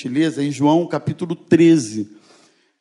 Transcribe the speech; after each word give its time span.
gentileza, 0.00 0.42
em 0.42 0.50
João 0.50 0.86
capítulo 0.86 1.36
13. 1.36 2.10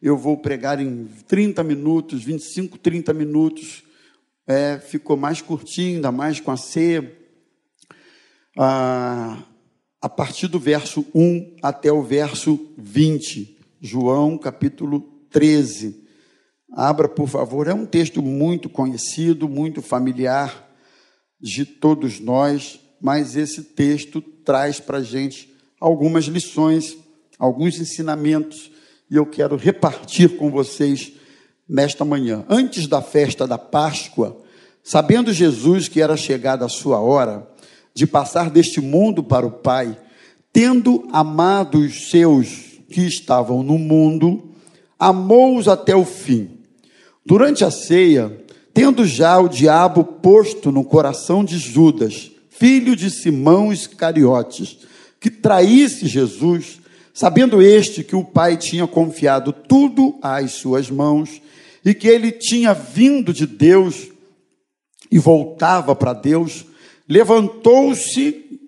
Eu 0.01 0.17
vou 0.17 0.37
pregar 0.37 0.79
em 0.79 1.05
30 1.27 1.61
minutos, 1.65 2.23
25, 2.23 2.77
30 2.77 3.13
minutos. 3.13 3.83
É, 4.47 4.79
ficou 4.79 5.17
mais 5.17 5.41
curtinho, 5.41 5.95
ainda 5.95 6.13
mais 6.13 6.39
com 6.39 6.49
a 6.49 6.55
ceia. 6.55 7.13
Ah, 8.57 9.43
a 10.01 10.07
partir 10.07 10.47
do 10.47 10.57
verso 10.57 11.05
1 11.13 11.57
até 11.61 11.91
o 11.91 12.01
verso 12.01 12.57
20. 12.77 13.57
João 13.81 14.37
capítulo 14.37 15.01
13. 15.29 16.01
Abra, 16.71 17.09
por 17.09 17.27
favor. 17.27 17.67
É 17.67 17.73
um 17.73 17.85
texto 17.85 18.21
muito 18.21 18.69
conhecido, 18.69 19.49
muito 19.49 19.81
familiar 19.81 20.69
de 21.37 21.65
todos 21.65 22.21
nós, 22.21 22.79
mas 23.01 23.35
esse 23.35 23.61
texto 23.61 24.21
traz 24.21 24.79
para 24.79 24.99
a 24.99 25.03
gente 25.03 25.49
algumas 25.79 26.25
lições, 26.25 26.97
alguns 27.39 27.79
ensinamentos, 27.79 28.69
e 29.09 29.15
eu 29.15 29.25
quero 29.25 29.55
repartir 29.55 30.35
com 30.35 30.51
vocês 30.51 31.13
nesta 31.67 32.03
manhã. 32.03 32.43
Antes 32.49 32.85
da 32.85 33.01
festa 33.01 33.47
da 33.47 33.57
Páscoa, 33.57 34.41
sabendo 34.83 35.31
Jesus 35.31 35.87
que 35.87 36.01
era 36.01 36.17
chegada 36.17 36.65
a 36.65 36.69
sua 36.69 36.99
hora 36.99 37.47
de 37.93 38.05
passar 38.05 38.49
deste 38.49 38.81
mundo 38.81 39.23
para 39.23 39.47
o 39.47 39.51
Pai, 39.51 39.97
tendo 40.51 41.07
amado 41.11 41.79
os 41.79 42.09
seus 42.09 42.79
que 42.89 43.01
estavam 43.01 43.63
no 43.63 43.77
mundo, 43.77 44.51
amou-os 44.97 45.67
até 45.67 45.95
o 45.95 46.03
fim. 46.03 46.59
Durante 47.25 47.63
a 47.63 47.71
ceia, 47.71 48.43
tendo 48.73 49.05
já 49.05 49.39
o 49.39 49.47
diabo 49.47 50.03
posto 50.03 50.71
no 50.71 50.83
coração 50.83 51.43
de 51.43 51.57
Judas, 51.57 52.31
filho 52.49 52.95
de 52.95 53.09
Simão 53.09 53.71
Iscariotes, 53.71 54.79
que 55.19 55.29
traísse 55.29 56.07
Jesus, 56.07 56.78
sabendo 57.19 57.61
este 57.61 58.01
que 58.01 58.15
o 58.15 58.23
Pai 58.23 58.55
tinha 58.55 58.87
confiado 58.87 59.51
tudo 59.51 60.17
às 60.21 60.53
suas 60.53 60.89
mãos 60.89 61.41
e 61.83 61.93
que 61.93 62.07
ele 62.07 62.31
tinha 62.31 62.73
vindo 62.73 63.33
de 63.33 63.45
Deus 63.45 64.07
e 65.11 65.19
voltava 65.19 65.93
para 65.93 66.13
Deus, 66.13 66.65
levantou-se 67.09 68.61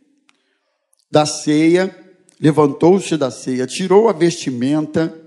da 1.10 1.26
ceia, 1.26 1.98
levantou-se 2.42 3.16
da 3.16 3.32
ceia, 3.32 3.66
tirou 3.66 4.10
a 4.10 4.12
vestimenta 4.12 5.18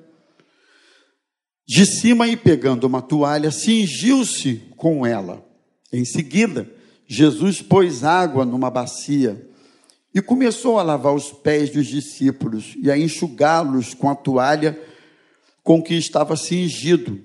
de 1.67 1.87
cima 1.87 2.29
e 2.29 2.37
pegando 2.37 2.87
uma 2.87 3.01
toalha, 3.01 3.51
cingiu-se 3.51 4.70
com 4.77 5.07
ela. 5.07 5.43
Em 5.91 6.05
seguida, 6.05 6.70
Jesus 7.09 7.63
pôs 7.63 8.05
água 8.05 8.45
numa 8.45 8.69
bacia 8.69 9.48
e 10.15 10.23
começou 10.23 10.79
a 10.79 10.83
lavar 10.83 11.12
os 11.12 11.33
pés 11.33 11.70
dos 11.70 11.87
discípulos 11.87 12.77
e 12.81 12.91
a 12.91 12.97
enxugá-los 12.97 13.95
com 13.95 14.09
a 14.09 14.15
toalha 14.15 14.79
com 15.62 15.83
que 15.83 15.95
estava 15.95 16.37
cingido. 16.37 17.20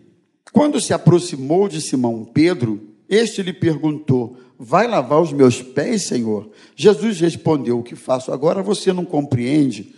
Quando 0.52 0.82
se 0.82 0.94
aproximou 0.94 1.70
de 1.70 1.80
Simão 1.80 2.26
Pedro, 2.26 2.82
este 3.08 3.44
lhe 3.44 3.54
perguntou: 3.54 4.38
Vai 4.58 4.88
lavar 4.88 5.22
os 5.22 5.32
meus 5.32 5.62
pés, 5.62 6.04
Senhor? 6.04 6.50
Jesus 6.76 7.20
respondeu: 7.20 7.80
O 7.80 7.84
que 7.84 7.96
faço 7.96 8.32
agora 8.32 8.64
você 8.64 8.92
não 8.92 9.06
compreende, 9.06 9.94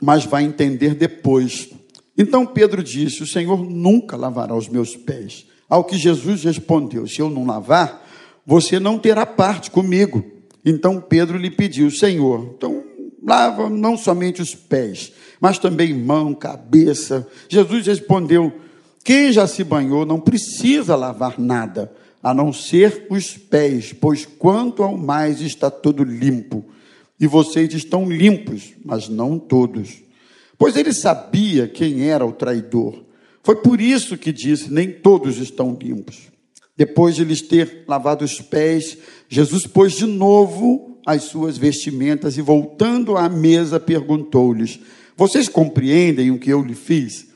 mas 0.00 0.24
vai 0.24 0.44
entender 0.44 0.94
depois. 0.94 1.70
Então 2.16 2.46
Pedro 2.46 2.84
disse: 2.84 3.22
O 3.22 3.26
Senhor 3.26 3.64
nunca 3.64 4.16
lavará 4.16 4.54
os 4.54 4.68
meus 4.68 4.94
pés. 4.94 5.46
Ao 5.68 5.82
que 5.82 5.96
Jesus 5.96 6.44
respondeu: 6.44 7.08
Se 7.08 7.20
eu 7.20 7.28
não 7.28 7.44
lavar, 7.44 8.06
você 8.46 8.78
não 8.78 8.98
terá 8.98 9.26
parte 9.26 9.70
comigo. 9.70 10.31
Então 10.64 11.00
Pedro 11.00 11.38
lhe 11.38 11.50
pediu: 11.50 11.90
Senhor, 11.90 12.54
então 12.56 12.84
lava 13.22 13.68
não 13.68 13.96
somente 13.96 14.40
os 14.40 14.54
pés, 14.54 15.12
mas 15.40 15.58
também 15.58 15.94
mão, 15.94 16.34
cabeça. 16.34 17.26
Jesus 17.48 17.86
respondeu: 17.86 18.52
Quem 19.04 19.32
já 19.32 19.46
se 19.46 19.64
banhou 19.64 20.06
não 20.06 20.20
precisa 20.20 20.96
lavar 20.96 21.38
nada, 21.38 21.92
a 22.22 22.32
não 22.32 22.52
ser 22.52 23.06
os 23.10 23.36
pés, 23.36 23.92
pois 23.92 24.26
quanto 24.26 24.82
ao 24.82 24.96
mais 24.96 25.40
está 25.40 25.70
todo 25.70 26.04
limpo. 26.04 26.64
E 27.20 27.26
vocês 27.26 27.72
estão 27.72 28.10
limpos, 28.10 28.72
mas 28.84 29.08
não 29.08 29.38
todos 29.38 30.02
pois 30.62 30.76
ele 30.76 30.92
sabia 30.92 31.66
quem 31.66 32.08
era 32.08 32.24
o 32.24 32.30
traidor. 32.30 33.02
Foi 33.42 33.56
por 33.56 33.80
isso 33.80 34.16
que 34.16 34.30
disse: 34.32 34.72
Nem 34.72 34.92
todos 34.92 35.38
estão 35.38 35.76
limpos. 35.82 36.30
Depois 36.76 37.14
de 37.14 37.24
lhes 37.24 37.42
ter 37.42 37.84
lavado 37.86 38.24
os 38.24 38.40
pés, 38.40 38.96
Jesus 39.28 39.66
pôs 39.66 39.92
de 39.92 40.06
novo 40.06 41.00
as 41.06 41.24
suas 41.24 41.58
vestimentas 41.58 42.38
e, 42.38 42.40
voltando 42.40 43.16
à 43.16 43.28
mesa, 43.28 43.78
perguntou-lhes: 43.78 44.80
Vocês 45.16 45.48
compreendem 45.48 46.30
o 46.30 46.38
que 46.38 46.50
eu 46.50 46.62
lhe 46.62 46.74
fiz? 46.74 47.26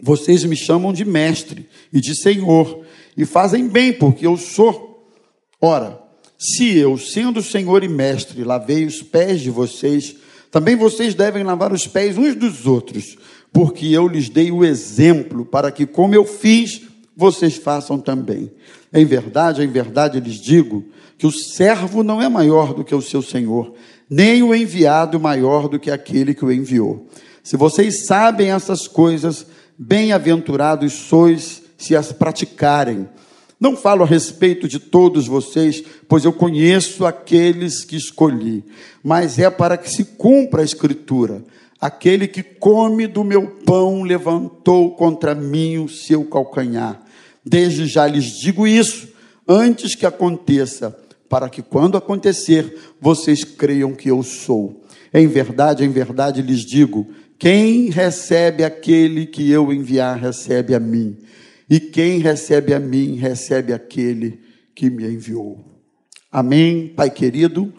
Vocês 0.00 0.44
me 0.44 0.56
chamam 0.56 0.92
de 0.92 1.04
mestre 1.04 1.68
e 1.92 2.00
de 2.00 2.14
senhor, 2.14 2.84
e 3.16 3.24
fazem 3.24 3.68
bem, 3.68 3.92
porque 3.92 4.26
eu 4.26 4.36
sou. 4.36 5.10
Ora, 5.60 6.00
se 6.38 6.76
eu, 6.78 6.96
sendo 6.96 7.42
senhor 7.42 7.82
e 7.82 7.88
mestre, 7.88 8.44
lavei 8.44 8.86
os 8.86 9.02
pés 9.02 9.40
de 9.40 9.50
vocês, 9.50 10.14
também 10.52 10.76
vocês 10.76 11.14
devem 11.14 11.42
lavar 11.42 11.72
os 11.72 11.86
pés 11.86 12.16
uns 12.16 12.36
dos 12.36 12.64
outros, 12.64 13.18
porque 13.52 13.86
eu 13.86 14.06
lhes 14.06 14.28
dei 14.28 14.52
o 14.52 14.64
exemplo 14.64 15.44
para 15.44 15.72
que, 15.72 15.84
como 15.84 16.14
eu 16.14 16.24
fiz, 16.24 16.82
vocês 17.18 17.56
façam 17.56 17.98
também. 17.98 18.48
Em 18.94 19.04
verdade, 19.04 19.60
em 19.60 19.66
verdade 19.66 20.20
lhes 20.20 20.36
digo 20.36 20.84
que 21.18 21.26
o 21.26 21.32
servo 21.32 22.04
não 22.04 22.22
é 22.22 22.28
maior 22.28 22.72
do 22.72 22.84
que 22.84 22.94
o 22.94 23.02
seu 23.02 23.20
senhor, 23.20 23.74
nem 24.08 24.40
o 24.40 24.54
enviado 24.54 25.18
maior 25.18 25.66
do 25.66 25.80
que 25.80 25.90
aquele 25.90 26.32
que 26.32 26.44
o 26.44 26.52
enviou. 26.52 27.08
Se 27.42 27.56
vocês 27.56 28.06
sabem 28.06 28.52
essas 28.52 28.86
coisas, 28.86 29.44
bem-aventurados 29.76 30.92
sois 30.92 31.60
se 31.76 31.96
as 31.96 32.12
praticarem. 32.12 33.08
Não 33.58 33.76
falo 33.76 34.04
a 34.04 34.06
respeito 34.06 34.68
de 34.68 34.78
todos 34.78 35.26
vocês, 35.26 35.82
pois 36.08 36.24
eu 36.24 36.32
conheço 36.32 37.04
aqueles 37.04 37.84
que 37.84 37.96
escolhi, 37.96 38.64
mas 39.02 39.40
é 39.40 39.50
para 39.50 39.76
que 39.76 39.90
se 39.90 40.04
cumpra 40.04 40.62
a 40.62 40.64
Escritura. 40.64 41.42
Aquele 41.80 42.28
que 42.28 42.44
come 42.44 43.08
do 43.08 43.24
meu 43.24 43.48
pão 43.66 44.04
levantou 44.04 44.94
contra 44.94 45.34
mim 45.34 45.78
o 45.78 45.88
seu 45.88 46.24
calcanhar. 46.24 47.07
Desde 47.44 47.86
já 47.86 48.06
lhes 48.06 48.38
digo 48.40 48.66
isso, 48.66 49.08
antes 49.46 49.94
que 49.94 50.04
aconteça, 50.04 50.96
para 51.28 51.48
que 51.48 51.62
quando 51.62 51.96
acontecer, 51.96 52.76
vocês 53.00 53.44
creiam 53.44 53.94
que 53.94 54.10
eu 54.10 54.22
sou. 54.22 54.82
Em 55.12 55.26
verdade, 55.26 55.84
em 55.84 55.90
verdade 55.90 56.42
lhes 56.42 56.60
digo: 56.60 57.06
quem 57.38 57.90
recebe 57.90 58.64
aquele 58.64 59.26
que 59.26 59.50
eu 59.50 59.72
enviar, 59.72 60.18
recebe 60.18 60.74
a 60.74 60.80
mim. 60.80 61.16
E 61.70 61.78
quem 61.78 62.18
recebe 62.18 62.72
a 62.72 62.80
mim, 62.80 63.16
recebe 63.16 63.72
aquele 63.72 64.40
que 64.74 64.88
me 64.88 65.04
enviou. 65.04 65.64
Amém, 66.32 66.88
Pai 66.88 67.10
querido. 67.10 67.72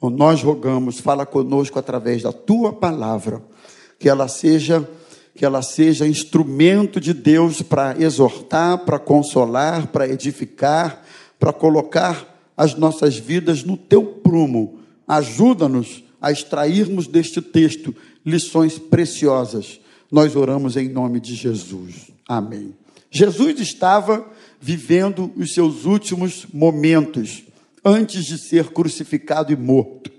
Nós 0.00 0.42
rogamos, 0.42 1.00
fala 1.00 1.26
conosco 1.26 1.78
através 1.78 2.22
da 2.22 2.32
tua 2.32 2.72
palavra, 2.72 3.42
que 3.98 4.08
ela 4.08 4.28
seja 4.28 4.88
que 5.38 5.44
ela 5.44 5.62
seja 5.62 6.04
instrumento 6.04 7.00
de 7.00 7.14
Deus 7.14 7.62
para 7.62 7.94
exortar, 7.96 8.78
para 8.78 8.98
consolar, 8.98 9.86
para 9.86 10.08
edificar, 10.08 11.06
para 11.38 11.52
colocar 11.52 12.50
as 12.56 12.74
nossas 12.74 13.16
vidas 13.16 13.62
no 13.62 13.76
teu 13.76 14.04
prumo. 14.04 14.80
Ajuda-nos 15.06 16.02
a 16.20 16.32
extrairmos 16.32 17.06
deste 17.06 17.40
texto 17.40 17.94
lições 18.26 18.80
preciosas. 18.80 19.78
Nós 20.10 20.34
oramos 20.34 20.76
em 20.76 20.88
nome 20.88 21.20
de 21.20 21.36
Jesus. 21.36 22.10
Amém. 22.28 22.74
Jesus 23.08 23.60
estava 23.60 24.28
vivendo 24.60 25.30
os 25.36 25.54
seus 25.54 25.84
últimos 25.84 26.48
momentos 26.52 27.44
antes 27.84 28.24
de 28.24 28.38
ser 28.38 28.70
crucificado 28.70 29.52
e 29.52 29.56
morto. 29.56 30.10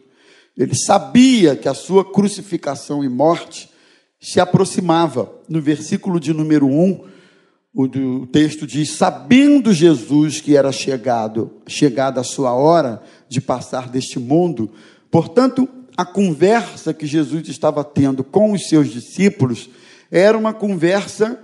Ele 0.58 0.75
sabia 0.75 1.58
que 1.58 1.68
a 1.68 1.74
sua 1.74 2.09
crucificação 2.09 3.03
e 3.03 3.09
morte 3.09 3.70
se 4.20 4.40
aproximava. 4.40 5.32
No 5.48 5.62
versículo 5.62 6.20
de 6.20 6.34
número 6.34 6.68
1, 6.68 7.08
o, 7.74 8.28
texto 8.28 8.68
diz: 8.68 8.92
Sabendo 8.92 9.74
Jesus 9.74 10.42
que 10.42 10.56
era 10.58 10.72
chegado, 10.72 11.62
chegada 11.68 12.22
a 12.22 12.24
sua 12.24 12.54
hora 12.54 13.02
de 13.28 13.40
passar 13.40 13.90
deste 13.90 14.20
mundo, 14.20 14.72
portanto, 15.10 15.68
a 15.96 16.06
conversa 16.06 16.94
que 16.94 17.06
Jesus 17.06 17.48
estava 17.48 17.84
tendo 17.84 18.24
com 18.24 18.54
os 18.54 18.68
seus 18.68 18.90
discípulos 18.90 19.70
era 20.12 20.38
uma 20.38 20.54
conversa 20.54 21.40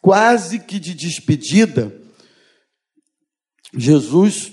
quase 0.00 0.58
que 0.58 0.78
de 0.80 0.92
despedida, 0.94 1.94
Jesus 3.74 4.52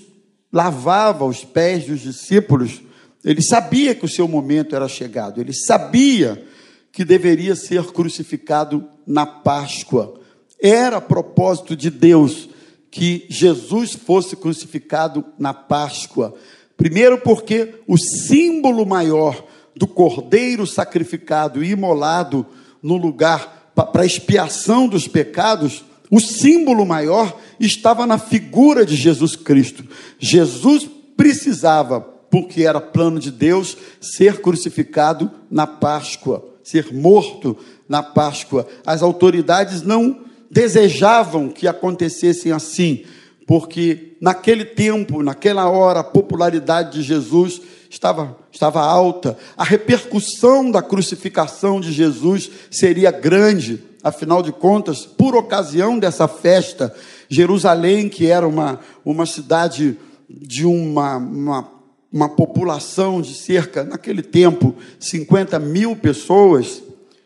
lavava 0.52 1.24
os 1.24 1.44
pés 1.44 1.84
dos 1.84 2.00
discípulos. 2.00 2.80
Ele 3.24 3.42
sabia 3.42 3.94
que 3.94 4.04
o 4.04 4.08
seu 4.08 4.26
momento 4.26 4.74
era 4.74 4.88
chegado, 4.88 5.40
ele 5.40 5.52
sabia 5.52 6.48
que 6.92 7.04
deveria 7.04 7.54
ser 7.54 7.84
crucificado 7.86 8.88
na 9.06 9.24
Páscoa. 9.26 10.20
Era 10.60 11.00
propósito 11.00 11.76
de 11.76 11.90
Deus 11.90 12.48
que 12.90 13.26
Jesus 13.28 13.94
fosse 13.94 14.36
crucificado 14.36 15.24
na 15.38 15.54
Páscoa. 15.54 16.34
Primeiro, 16.76 17.18
porque 17.18 17.74
o 17.86 17.96
símbolo 17.96 18.84
maior 18.84 19.44
do 19.76 19.86
cordeiro 19.86 20.66
sacrificado 20.66 21.62
e 21.62 21.70
imolado 21.70 22.46
no 22.82 22.96
lugar 22.96 23.72
para 23.74 24.04
expiação 24.04 24.88
dos 24.88 25.06
pecados, 25.06 25.84
o 26.10 26.20
símbolo 26.20 26.84
maior 26.84 27.38
estava 27.58 28.06
na 28.06 28.18
figura 28.18 28.84
de 28.84 28.96
Jesus 28.96 29.36
Cristo. 29.36 29.84
Jesus 30.18 30.88
precisava, 31.16 32.00
porque 32.00 32.62
era 32.62 32.80
plano 32.80 33.20
de 33.20 33.30
Deus, 33.30 33.76
ser 34.00 34.40
crucificado 34.40 35.30
na 35.50 35.66
Páscoa, 35.66 36.44
ser 36.70 36.92
morto 36.92 37.56
na 37.88 38.02
Páscoa. 38.02 38.66
As 38.86 39.02
autoridades 39.02 39.82
não 39.82 40.20
desejavam 40.50 41.48
que 41.48 41.66
acontecessem 41.66 42.52
assim, 42.52 43.04
porque 43.46 44.16
naquele 44.20 44.64
tempo, 44.64 45.22
naquela 45.22 45.68
hora, 45.68 46.00
a 46.00 46.04
popularidade 46.04 46.98
de 46.98 47.02
Jesus 47.02 47.60
estava, 47.88 48.36
estava 48.52 48.80
alta, 48.80 49.36
a 49.56 49.64
repercussão 49.64 50.70
da 50.70 50.80
crucificação 50.80 51.80
de 51.80 51.92
Jesus 51.92 52.48
seria 52.70 53.10
grande, 53.10 53.82
afinal 54.02 54.42
de 54.42 54.52
contas, 54.52 55.04
por 55.04 55.34
ocasião 55.34 55.98
dessa 55.98 56.28
festa, 56.28 56.94
Jerusalém, 57.28 58.08
que 58.08 58.26
era 58.26 58.46
uma, 58.46 58.78
uma 59.04 59.26
cidade 59.26 59.96
de 60.28 60.64
uma, 60.64 61.16
uma, 61.16 61.68
uma 62.12 62.28
população 62.28 63.22
de 63.22 63.34
cerca, 63.34 63.84
naquele 63.84 64.22
tempo, 64.22 64.74
50 64.98 65.58
mil 65.58 65.94
pessoas, 65.94 66.82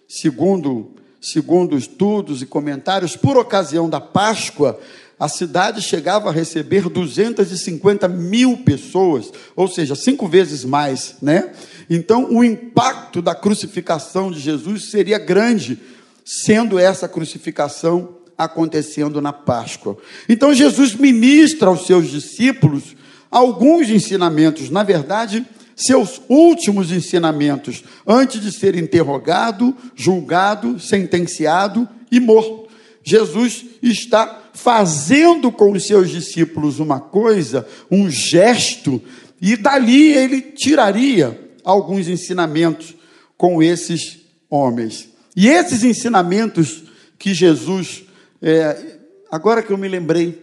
segundo, 0.06 0.92
segundo 1.20 1.76
estudos 1.76 2.42
e 2.42 2.46
comentários, 2.46 3.16
por 3.16 3.36
ocasião 3.36 3.88
da 3.88 4.00
Páscoa, 4.00 4.78
a 5.18 5.28
cidade 5.28 5.80
chegava 5.80 6.28
a 6.28 6.32
receber 6.32 6.88
250 6.90 8.08
mil 8.08 8.58
pessoas, 8.58 9.32
ou 9.56 9.68
seja, 9.68 9.94
cinco 9.94 10.28
vezes 10.28 10.64
mais, 10.64 11.16
né? 11.22 11.52
Então, 11.88 12.30
o 12.30 12.44
impacto 12.44 13.22
da 13.22 13.34
crucificação 13.34 14.30
de 14.30 14.40
Jesus 14.40 14.90
seria 14.90 15.18
grande, 15.18 15.78
sendo 16.24 16.78
essa 16.78 17.08
crucificação 17.08 18.16
acontecendo 18.36 19.22
na 19.22 19.32
Páscoa. 19.32 19.96
Então, 20.28 20.52
Jesus 20.52 20.94
ministra 20.94 21.68
aos 21.68 21.86
seus 21.86 22.10
discípulos 22.10 22.96
alguns 23.34 23.90
ensinamentos, 23.90 24.70
na 24.70 24.84
verdade, 24.84 25.44
seus 25.74 26.22
últimos 26.28 26.92
ensinamentos, 26.92 27.82
antes 28.06 28.40
de 28.40 28.52
ser 28.52 28.76
interrogado, 28.76 29.76
julgado, 29.96 30.78
sentenciado 30.78 31.88
e 32.12 32.20
morto. 32.20 32.68
Jesus 33.02 33.64
está 33.82 34.50
fazendo 34.54 35.50
com 35.50 35.72
os 35.72 35.84
seus 35.84 36.10
discípulos 36.10 36.78
uma 36.78 37.00
coisa, 37.00 37.66
um 37.90 38.08
gesto, 38.08 39.02
e 39.42 39.56
dali 39.56 40.12
ele 40.12 40.40
tiraria 40.40 41.36
alguns 41.64 42.06
ensinamentos 42.06 42.94
com 43.36 43.60
esses 43.60 44.20
homens. 44.48 45.08
E 45.34 45.48
esses 45.48 45.82
ensinamentos 45.82 46.84
que 47.18 47.34
Jesus, 47.34 48.04
é, 48.40 48.96
agora 49.28 49.60
que 49.60 49.72
eu 49.72 49.76
me 49.76 49.88
lembrei, 49.88 50.40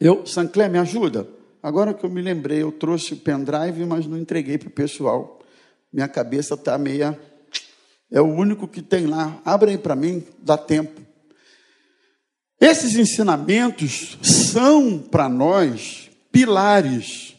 eu, 0.00 0.26
Sancler, 0.26 0.68
me 0.68 0.78
ajuda? 0.78 1.38
Agora 1.62 1.92
que 1.92 2.04
eu 2.04 2.10
me 2.10 2.22
lembrei, 2.22 2.62
eu 2.62 2.72
trouxe 2.72 3.12
o 3.12 3.16
pendrive, 3.18 3.84
mas 3.84 4.06
não 4.06 4.16
entreguei 4.16 4.56
para 4.56 4.68
o 4.68 4.72
pessoal. 4.72 5.40
Minha 5.92 6.08
cabeça 6.08 6.54
está 6.54 6.78
meia. 6.78 7.18
É 8.10 8.20
o 8.20 8.26
único 8.26 8.66
que 8.66 8.80
tem 8.80 9.06
lá. 9.06 9.40
Abre 9.44 9.72
aí 9.72 9.78
para 9.78 9.94
mim, 9.94 10.24
dá 10.38 10.56
tempo. 10.56 11.00
Esses 12.60 12.96
ensinamentos 12.96 14.18
são 14.22 14.98
para 14.98 15.28
nós 15.28 16.10
pilares, 16.32 17.34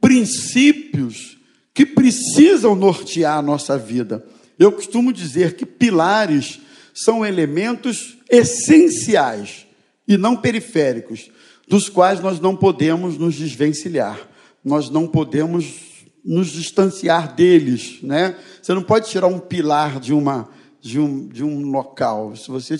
princípios 0.00 1.38
que 1.74 1.86
precisam 1.86 2.74
nortear 2.74 3.38
a 3.38 3.42
nossa 3.42 3.76
vida. 3.78 4.24
Eu 4.58 4.72
costumo 4.72 5.12
dizer 5.12 5.54
que 5.54 5.64
pilares 5.64 6.60
são 6.92 7.24
elementos 7.24 8.18
essenciais 8.28 9.66
e 10.06 10.16
não 10.16 10.36
periféricos, 10.36 11.30
dos 11.68 11.88
quais 11.88 12.20
nós 12.20 12.40
não 12.40 12.56
podemos 12.56 13.18
nos 13.18 13.34
desvencilhar, 13.34 14.18
nós 14.64 14.90
não 14.90 15.06
podemos 15.06 15.88
nos 16.24 16.48
distanciar 16.48 17.34
deles, 17.34 17.98
né? 18.02 18.36
Você 18.60 18.74
não 18.74 18.82
pode 18.82 19.08
tirar 19.08 19.26
um 19.26 19.38
pilar 19.38 20.00
de 20.00 20.12
uma 20.12 20.48
de 20.80 20.98
um, 20.98 21.26
de 21.26 21.44
um 21.44 21.70
local. 21.70 22.34
Se 22.36 22.48
você 22.48 22.76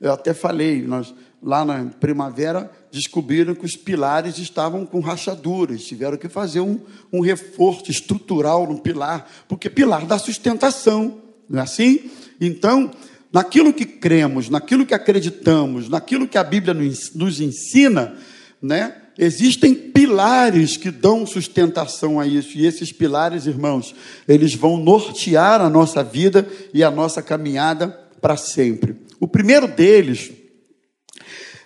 eu 0.00 0.12
até 0.12 0.34
falei, 0.34 0.82
nós, 0.82 1.14
lá 1.42 1.64
na 1.64 1.84
primavera 1.84 2.70
descobriram 2.90 3.54
que 3.54 3.64
os 3.64 3.76
pilares 3.76 4.38
estavam 4.38 4.84
com 4.86 5.00
rachaduras, 5.00 5.84
tiveram 5.84 6.16
que 6.16 6.28
fazer 6.28 6.60
um, 6.60 6.80
um 7.12 7.20
reforço 7.20 7.90
estrutural 7.90 8.66
no 8.66 8.80
pilar, 8.80 9.28
porque 9.48 9.68
pilar 9.70 10.06
dá 10.06 10.18
sustentação, 10.18 11.20
não 11.48 11.60
é 11.60 11.62
assim? 11.62 12.10
Então, 12.40 12.90
naquilo 13.34 13.72
que 13.72 13.84
cremos, 13.84 14.48
naquilo 14.48 14.86
que 14.86 14.94
acreditamos, 14.94 15.88
naquilo 15.88 16.28
que 16.28 16.38
a 16.38 16.44
Bíblia 16.44 16.72
nos 16.72 17.40
ensina, 17.40 18.16
né? 18.62 18.94
Existem 19.18 19.74
pilares 19.74 20.76
que 20.76 20.88
dão 20.88 21.26
sustentação 21.26 22.20
a 22.20 22.26
isso, 22.26 22.56
e 22.56 22.64
esses 22.64 22.92
pilares, 22.92 23.46
irmãos, 23.46 23.92
eles 24.28 24.54
vão 24.54 24.76
nortear 24.76 25.60
a 25.60 25.68
nossa 25.68 26.02
vida 26.02 26.48
e 26.72 26.84
a 26.84 26.92
nossa 26.92 27.20
caminhada 27.20 27.88
para 28.20 28.36
sempre. 28.36 28.96
O 29.18 29.26
primeiro 29.26 29.66
deles 29.66 30.30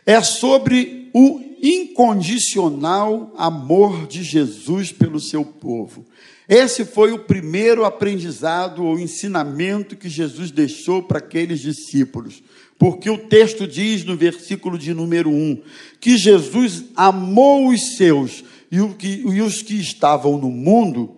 é 0.06 0.22
sobre 0.22 1.10
o 1.14 1.38
incondicional 1.62 3.34
amor 3.36 4.06
de 4.06 4.22
Jesus 4.22 4.90
pelo 4.90 5.20
seu 5.20 5.44
povo. 5.44 6.06
Esse 6.48 6.84
foi 6.84 7.12
o 7.12 7.18
primeiro 7.18 7.84
aprendizado 7.84 8.82
ou 8.82 8.98
ensinamento 8.98 9.96
que 9.96 10.08
Jesus 10.08 10.50
deixou 10.50 11.02
para 11.02 11.18
aqueles 11.18 11.60
discípulos. 11.60 12.42
Porque 12.78 13.10
o 13.10 13.18
texto 13.18 13.66
diz 13.66 14.04
no 14.04 14.16
versículo 14.16 14.78
de 14.78 14.94
número 14.94 15.30
1 15.30 15.62
que 16.00 16.16
Jesus 16.16 16.84
amou 16.96 17.68
os 17.68 17.96
seus 17.96 18.44
e, 18.70 18.80
os 18.80 19.62
que 19.62 19.74
estavam 19.74 20.38
no 20.38 20.50
mundo, 20.50 21.16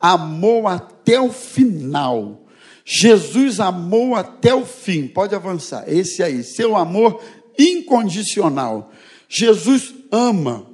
amou 0.00 0.66
até 0.66 1.20
o 1.20 1.30
final. 1.30 2.46
Jesus 2.84 3.60
amou 3.60 4.14
até 4.16 4.54
o 4.54 4.64
fim. 4.64 5.06
Pode 5.06 5.34
avançar. 5.34 5.84
Esse 5.86 6.22
aí, 6.22 6.42
seu 6.42 6.76
amor 6.76 7.22
incondicional. 7.58 8.90
Jesus 9.28 9.94
ama 10.10 10.66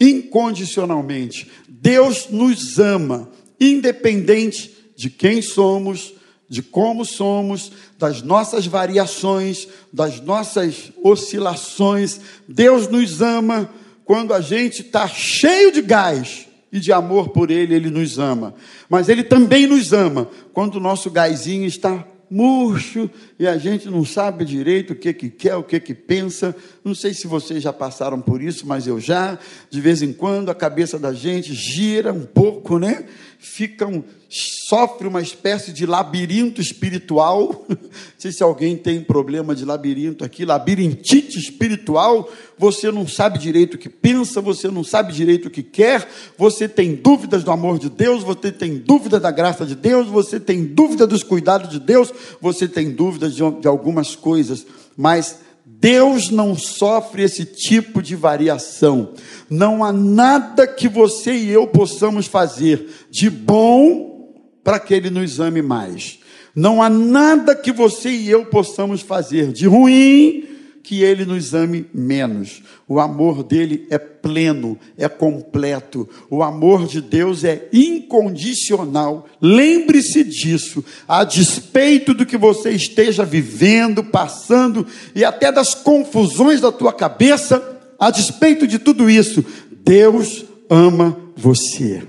incondicionalmente. 0.00 1.50
Deus 1.68 2.28
nos 2.30 2.78
ama, 2.78 3.28
independente 3.60 4.74
de 4.96 5.10
quem 5.10 5.42
somos, 5.42 6.14
de 6.48 6.62
como 6.62 7.04
somos, 7.04 7.72
das 7.98 8.22
nossas 8.22 8.66
variações, 8.66 9.68
das 9.92 10.20
nossas 10.20 10.92
oscilações. 11.02 12.20
Deus 12.48 12.88
nos 12.88 13.20
ama 13.20 13.68
quando 14.04 14.32
a 14.32 14.40
gente 14.40 14.82
está 14.82 15.08
cheio 15.08 15.72
de 15.72 15.82
gás 15.82 16.46
e 16.70 16.78
de 16.78 16.92
amor 16.92 17.30
por 17.30 17.50
Ele, 17.50 17.74
Ele 17.74 17.90
nos 17.90 18.18
ama. 18.18 18.54
Mas 18.88 19.08
Ele 19.08 19.24
também 19.24 19.66
nos 19.66 19.92
ama 19.92 20.28
quando 20.52 20.76
o 20.76 20.80
nosso 20.80 21.10
gásinho 21.10 21.66
está 21.66 22.06
murcho 22.30 23.08
e 23.38 23.46
a 23.46 23.56
gente 23.56 23.88
não 23.88 24.04
sabe 24.04 24.44
direito 24.44 24.92
o 24.92 24.96
que, 24.96 25.12
que 25.12 25.30
quer, 25.30 25.56
o 25.56 25.62
que, 25.62 25.78
que 25.78 25.94
pensa. 25.94 26.54
Não 26.84 26.94
sei 26.94 27.14
se 27.14 27.26
vocês 27.26 27.62
já 27.62 27.72
passaram 27.72 28.20
por 28.20 28.42
isso, 28.42 28.66
mas 28.66 28.86
eu 28.86 29.00
já. 29.00 29.38
De 29.70 29.80
vez 29.80 30.02
em 30.02 30.12
quando 30.12 30.50
a 30.50 30.54
cabeça 30.54 30.98
da 30.98 31.12
gente 31.12 31.54
gira 31.54 32.12
um 32.12 32.24
pouco, 32.24 32.78
né? 32.78 33.06
Fica 33.38 33.86
um, 33.86 34.02
sofre 34.28 35.06
uma 35.06 35.20
espécie 35.20 35.72
de 35.72 35.86
labirinto 35.86 36.60
espiritual. 36.60 37.64
Não 37.68 37.78
sei 38.18 38.32
se 38.32 38.42
alguém 38.42 38.76
tem 38.76 39.00
problema 39.00 39.54
de 39.54 39.64
labirinto 39.64 40.24
aqui, 40.24 40.44
labirintite 40.44 41.38
espiritual. 41.38 42.30
Você 42.58 42.90
não 42.90 43.06
sabe 43.06 43.38
direito 43.38 43.74
o 43.74 43.78
que 43.78 43.88
pensa, 43.88 44.40
você 44.40 44.68
não 44.68 44.82
sabe 44.82 45.12
direito 45.12 45.48
o 45.48 45.50
que 45.50 45.62
quer, 45.62 46.08
você 46.38 46.66
tem 46.66 46.94
dúvidas 46.94 47.44
do 47.44 47.50
amor 47.50 47.78
de 47.78 47.90
Deus, 47.90 48.22
você 48.22 48.50
tem 48.50 48.78
dúvida 48.78 49.20
da 49.20 49.30
graça 49.30 49.66
de 49.66 49.74
Deus, 49.74 50.08
você 50.08 50.40
tem 50.40 50.64
dúvida 50.64 51.06
dos 51.06 51.22
cuidados 51.22 51.68
de 51.68 51.78
Deus, 51.78 52.10
você 52.40 52.66
tem 52.66 52.90
dúvidas 52.90 53.34
de, 53.34 53.42
de 53.60 53.68
algumas 53.68 54.16
coisas, 54.16 54.66
mas 54.96 55.40
Deus 55.78 56.30
não 56.30 56.56
sofre 56.56 57.22
esse 57.22 57.44
tipo 57.44 58.02
de 58.02 58.16
variação. 58.16 59.12
Não 59.48 59.84
há 59.84 59.92
nada 59.92 60.66
que 60.66 60.88
você 60.88 61.32
e 61.32 61.50
eu 61.50 61.66
possamos 61.66 62.26
fazer 62.26 62.88
de 63.10 63.28
bom 63.28 64.34
para 64.64 64.80
que 64.80 64.94
Ele 64.94 65.10
nos 65.10 65.38
ame 65.38 65.62
mais. 65.62 66.18
Não 66.54 66.82
há 66.82 66.88
nada 66.88 67.54
que 67.54 67.70
você 67.70 68.10
e 68.10 68.30
eu 68.30 68.46
possamos 68.46 69.02
fazer 69.02 69.52
de 69.52 69.66
ruim 69.66 70.55
que 70.86 71.02
Ele 71.02 71.24
nos 71.24 71.52
ame 71.52 71.84
menos. 71.92 72.62
O 72.86 73.00
amor 73.00 73.42
dele 73.42 73.88
é 73.90 73.98
pleno, 73.98 74.78
é 74.96 75.08
completo. 75.08 76.08
O 76.30 76.44
amor 76.44 76.86
de 76.86 77.00
Deus 77.00 77.42
é 77.42 77.68
incondicional. 77.72 79.26
Lembre-se 79.42 80.22
disso. 80.22 80.84
A 81.08 81.24
despeito 81.24 82.14
do 82.14 82.24
que 82.24 82.36
você 82.36 82.70
esteja 82.70 83.24
vivendo, 83.24 84.04
passando 84.04 84.86
e 85.12 85.24
até 85.24 85.50
das 85.50 85.74
confusões 85.74 86.60
da 86.60 86.70
tua 86.70 86.92
cabeça, 86.92 87.60
a 87.98 88.08
despeito 88.12 88.64
de 88.64 88.78
tudo 88.78 89.10
isso, 89.10 89.44
Deus 89.84 90.44
ama 90.70 91.18
você. 91.36 92.04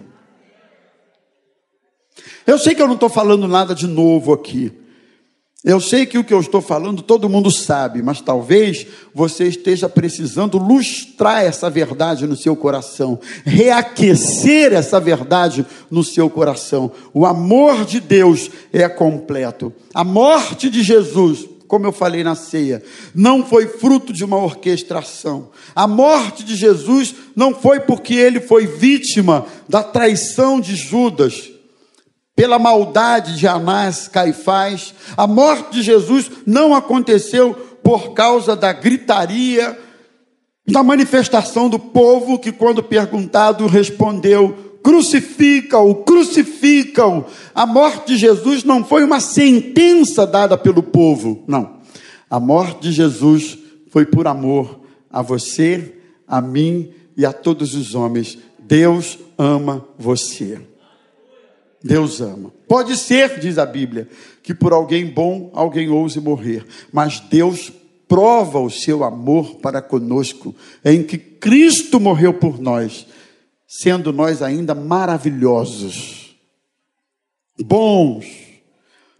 Eu 2.46 2.60
sei 2.60 2.76
que 2.76 2.82
eu 2.82 2.88
não 2.88 2.94
estou 2.94 3.10
falando 3.10 3.48
nada 3.48 3.74
de 3.74 3.88
novo 3.88 4.32
aqui. 4.32 4.72
Eu 5.64 5.82
sei 5.82 6.06
que 6.06 6.20
o 6.20 6.24
que 6.24 6.34
eu 6.34 6.40
estou 6.40 6.62
falando 6.62 7.02
todo 7.02 7.28
mundo 7.28 7.50
sabe, 7.50 8.04
mas 8.04 8.22
talvez 8.22 8.86
você 9.12 9.46
esteja 9.48 9.90
precisando 9.90 10.60
lustrar 10.60 11.44
essa 11.44 11.68
verdade 11.68 12.28
no 12.28 12.36
seu 12.36 12.56
coração, 12.56 13.20
reaquecer 13.44 14.72
essa 14.72 15.00
verdade 15.00 15.66
no 15.90 16.04
seu 16.04 16.30
coração. 16.30 16.92
O 17.12 17.26
amor 17.26 17.86
de 17.86 18.00
Deus 18.00 18.52
é 18.72 18.88
completo. 18.88 19.74
A 19.96 20.04
morte 20.04 20.70
de 20.70 20.84
Jesus, 20.84 21.50
como 21.68 21.88
eu 21.88 21.92
falei 21.92 22.24
na 22.24 22.36
ceia, 22.36 22.84
não 23.16 23.44
foi 23.44 23.66
fruto 23.68 24.14
de 24.14 24.24
uma 24.24 24.38
orquestração. 24.38 25.50
A 25.76 25.88
morte 25.88 26.44
de 26.44 26.56
Jesus 26.56 27.16
não 27.36 27.56
foi 27.56 27.80
porque 27.80 28.14
ele 28.14 28.40
foi 28.40 28.68
vítima 28.68 29.48
da 29.68 29.82
traição 29.82 30.60
de 30.60 30.76
Judas 30.76 31.57
pela 32.38 32.60
maldade 32.60 33.36
de 33.36 33.48
Anás, 33.48 34.08
Caifás. 34.08 34.94
A 35.18 35.26
morte 35.26 35.72
de 35.72 35.82
Jesus 35.82 36.30
não 36.46 36.76
aconteceu 36.76 37.56
por 37.84 38.14
causa 38.14 38.56
da 38.56 38.72
gritaria, 38.72 39.76
da 40.68 40.84
manifestação 40.84 41.68
do 41.68 41.80
povo 41.80 42.38
que, 42.38 42.52
quando 42.52 42.84
perguntado, 42.84 43.66
respondeu: 43.66 44.78
crucificam-o, 44.84 45.96
crucificam. 46.04 47.26
A 47.56 47.66
morte 47.66 48.10
de 48.10 48.18
Jesus 48.18 48.64
não 48.64 48.86
foi 48.86 49.04
uma 49.04 49.20
sentença 49.20 50.28
dada 50.28 50.56
pelo 50.56 50.84
povo, 50.84 51.44
não. 51.48 51.78
A 52.30 52.40
morte 52.40 52.82
de 52.82 52.92
Jesus 52.92 53.58
foi 53.90 54.06
por 54.06 54.28
amor 54.28 54.80
a 55.10 55.24
você, 55.24 55.96
a 56.28 56.40
mim 56.40 56.92
e 57.18 57.26
a 57.26 57.34
todos 57.34 57.74
os 57.74 57.96
homens. 57.96 58.38
Deus 58.60 59.18
ama 59.40 59.84
você. 59.98 60.62
Deus 61.88 62.20
ama. 62.22 62.52
Pode 62.68 62.98
ser, 62.98 63.40
diz 63.40 63.58
a 63.58 63.66
Bíblia, 63.66 64.08
que 64.44 64.54
por 64.54 64.74
alguém 64.74 65.06
bom 65.06 65.50
alguém 65.54 65.90
ouse 65.90 66.20
morrer, 66.20 66.66
mas 66.92 67.20
Deus 67.20 67.72
prova 68.08 68.60
o 68.60 68.70
seu 68.70 69.04
amor 69.04 69.56
para 69.56 69.82
conosco, 69.82 70.56
em 70.84 71.04
que 71.04 71.18
Cristo 71.18 72.00
morreu 72.00 72.34
por 72.34 72.60
nós, 72.60 73.08
sendo 73.68 74.14
nós 74.14 74.42
ainda 74.42 74.76
maravilhosos, 74.76 76.36
bons, 77.60 78.26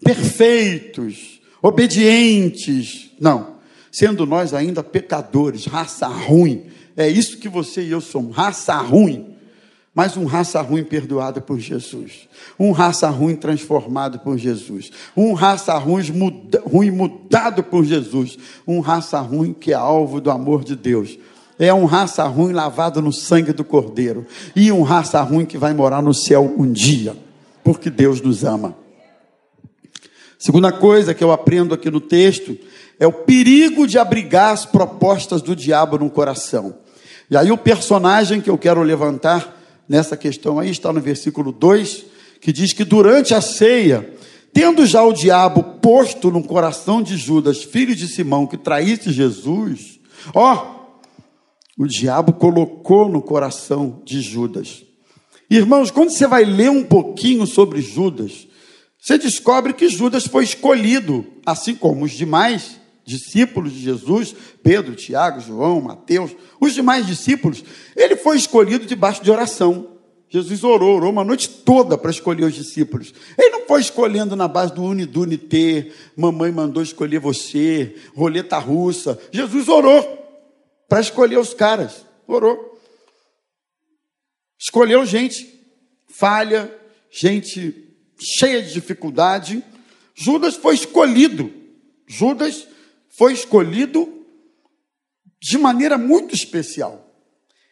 perfeitos, 0.04 1.42
obedientes. 1.62 3.12
Não, 3.20 3.58
sendo 3.92 4.26
nós 4.26 4.54
ainda 4.54 4.84
pecadores, 4.84 5.66
raça 5.66 6.08
ruim. 6.08 6.66
É 6.96 7.08
isso 7.08 7.38
que 7.38 7.50
você 7.50 7.82
e 7.84 7.92
eu 7.92 8.02
somos, 8.02 8.36
raça 8.36 8.76
ruim 8.78 9.27
mas 9.98 10.16
um 10.16 10.26
raça 10.26 10.62
ruim 10.62 10.84
perdoado 10.84 11.42
por 11.42 11.60
Jesus, 11.60 12.30
um 12.60 12.72
raça 12.72 13.10
ruim 13.10 13.36
transformado 13.36 14.20
por 14.20 14.38
Jesus, 14.38 14.92
um 15.16 15.34
raça 15.34 15.74
ruim, 15.74 16.12
muda, 16.12 16.62
ruim 16.64 16.92
mudado 16.92 17.64
por 17.64 17.84
Jesus, 17.84 18.38
um 18.68 18.80
raça 18.80 19.20
ruim 19.20 19.54
que 19.54 19.72
é 19.72 19.76
alvo 19.76 20.22
do 20.22 20.30
amor 20.30 20.64
de 20.64 20.76
Deus. 20.76 21.18
É 21.58 21.74
um 21.74 21.86
raça 21.86 22.24
ruim 22.26 22.54
lavado 22.54 23.02
no 23.02 23.12
sangue 23.12 23.52
do 23.52 23.64
Cordeiro, 23.64 24.24
e 24.56 24.72
um 24.72 24.84
raça 24.84 25.20
ruim 25.24 25.48
que 25.48 25.58
vai 25.58 25.74
morar 25.74 26.04
no 26.04 26.14
céu 26.14 26.54
um 26.56 26.72
dia, 26.72 27.18
porque 27.64 27.90
Deus 27.90 28.22
nos 28.22 28.44
ama. 28.44 28.76
Segunda 30.38 30.72
coisa 30.72 31.16
que 31.16 31.24
eu 31.24 31.32
aprendo 31.32 31.74
aqui 31.74 31.90
no 31.90 32.00
texto 32.00 32.56
é 33.00 33.08
o 33.08 33.12
perigo 33.12 33.88
de 33.88 33.98
abrigar 33.98 34.54
as 34.54 34.64
propostas 34.64 35.42
do 35.42 35.56
diabo 35.56 35.98
no 35.98 36.08
coração. 36.08 36.76
E 37.32 37.36
aí 37.36 37.52
o 37.52 37.58
personagem 37.58 38.40
que 38.40 38.50
eu 38.52 38.60
quero 38.60 38.84
levantar 38.84 39.57
nessa 39.88 40.18
questão 40.18 40.60
aí, 40.60 40.70
está 40.70 40.92
no 40.92 41.02
versículo 41.02 41.52
2, 41.52 42.06
que 42.42 42.52
diz 42.52 42.74
que 42.74 42.84
durante 42.84 43.34
a 43.34 43.42
ceia, 43.42 44.14
tendo 44.54 44.86
já 44.86 45.04
o 45.04 45.14
diabo 45.14 45.64
posto 45.82 46.32
no 46.32 46.44
coração 46.44 47.02
de 47.02 47.18
Judas, 47.18 47.64
filho 47.64 47.96
de 47.96 48.08
Simão, 48.08 48.48
que 48.48 48.58
traísse 48.58 49.12
Jesus, 49.12 50.00
ó, 50.34 50.76
o 51.78 51.86
diabo 51.86 52.34
colocou 52.34 53.08
no 53.08 53.22
coração 53.22 54.02
de 54.04 54.22
Judas. 54.22 54.84
Irmãos, 55.50 55.92
quando 55.92 56.10
você 56.10 56.28
vai 56.28 56.44
ler 56.44 56.70
um 56.70 56.84
pouquinho 56.84 57.46
sobre 57.46 57.82
Judas, 57.82 58.48
você 59.00 59.18
descobre 59.18 59.74
que 59.74 59.88
Judas 59.88 60.26
foi 60.26 60.44
escolhido, 60.44 61.26
assim 61.46 61.76
como 61.76 62.04
os 62.04 62.12
demais 62.12 62.77
discípulos 63.08 63.72
de 63.72 63.80
Jesus, 63.80 64.36
Pedro, 64.62 64.94
Tiago, 64.94 65.40
João, 65.40 65.80
Mateus, 65.80 66.36
os 66.60 66.74
demais 66.74 67.08
discípulos, 67.08 67.64
ele 67.96 68.18
foi 68.18 68.36
escolhido 68.36 68.86
debaixo 68.86 69.24
de 69.24 69.32
oração. 69.32 69.96
Jesus 70.30 70.62
orou, 70.62 70.98
orou 70.98 71.10
uma 71.10 71.24
noite 71.24 71.48
toda 71.48 71.98
para 71.98 72.12
escolher 72.12 72.44
os 72.44 72.54
discípulos. 72.54 73.14
Ele 73.38 73.50
não 73.50 73.66
foi 73.66 73.80
escolhendo 73.80 74.36
na 74.36 74.46
base 74.46 74.74
do 74.74 74.84
unidunité, 74.84 75.90
mamãe 76.18 76.52
mandou 76.52 76.84
escolher 76.84 77.20
você, 77.20 77.96
roleta 78.14 78.58
russa. 78.58 79.18
Jesus 79.32 79.70
orou 79.70 80.04
para 80.90 81.00
escolher 81.00 81.40
os 81.40 81.54
caras. 81.54 82.06
Orou. 82.28 82.78
Escolheu 84.60 85.06
gente 85.06 85.48
falha, 86.10 86.70
gente 87.10 87.88
cheia 88.20 88.62
de 88.62 88.74
dificuldade. 88.74 89.64
Judas 90.14 90.58
foi 90.58 90.76
escolhido. 90.76 91.50
Judas 92.06 92.68
foi 93.18 93.34
escolhido 93.34 94.08
de 95.42 95.58
maneira 95.58 95.98
muito 95.98 96.36
especial. 96.36 97.04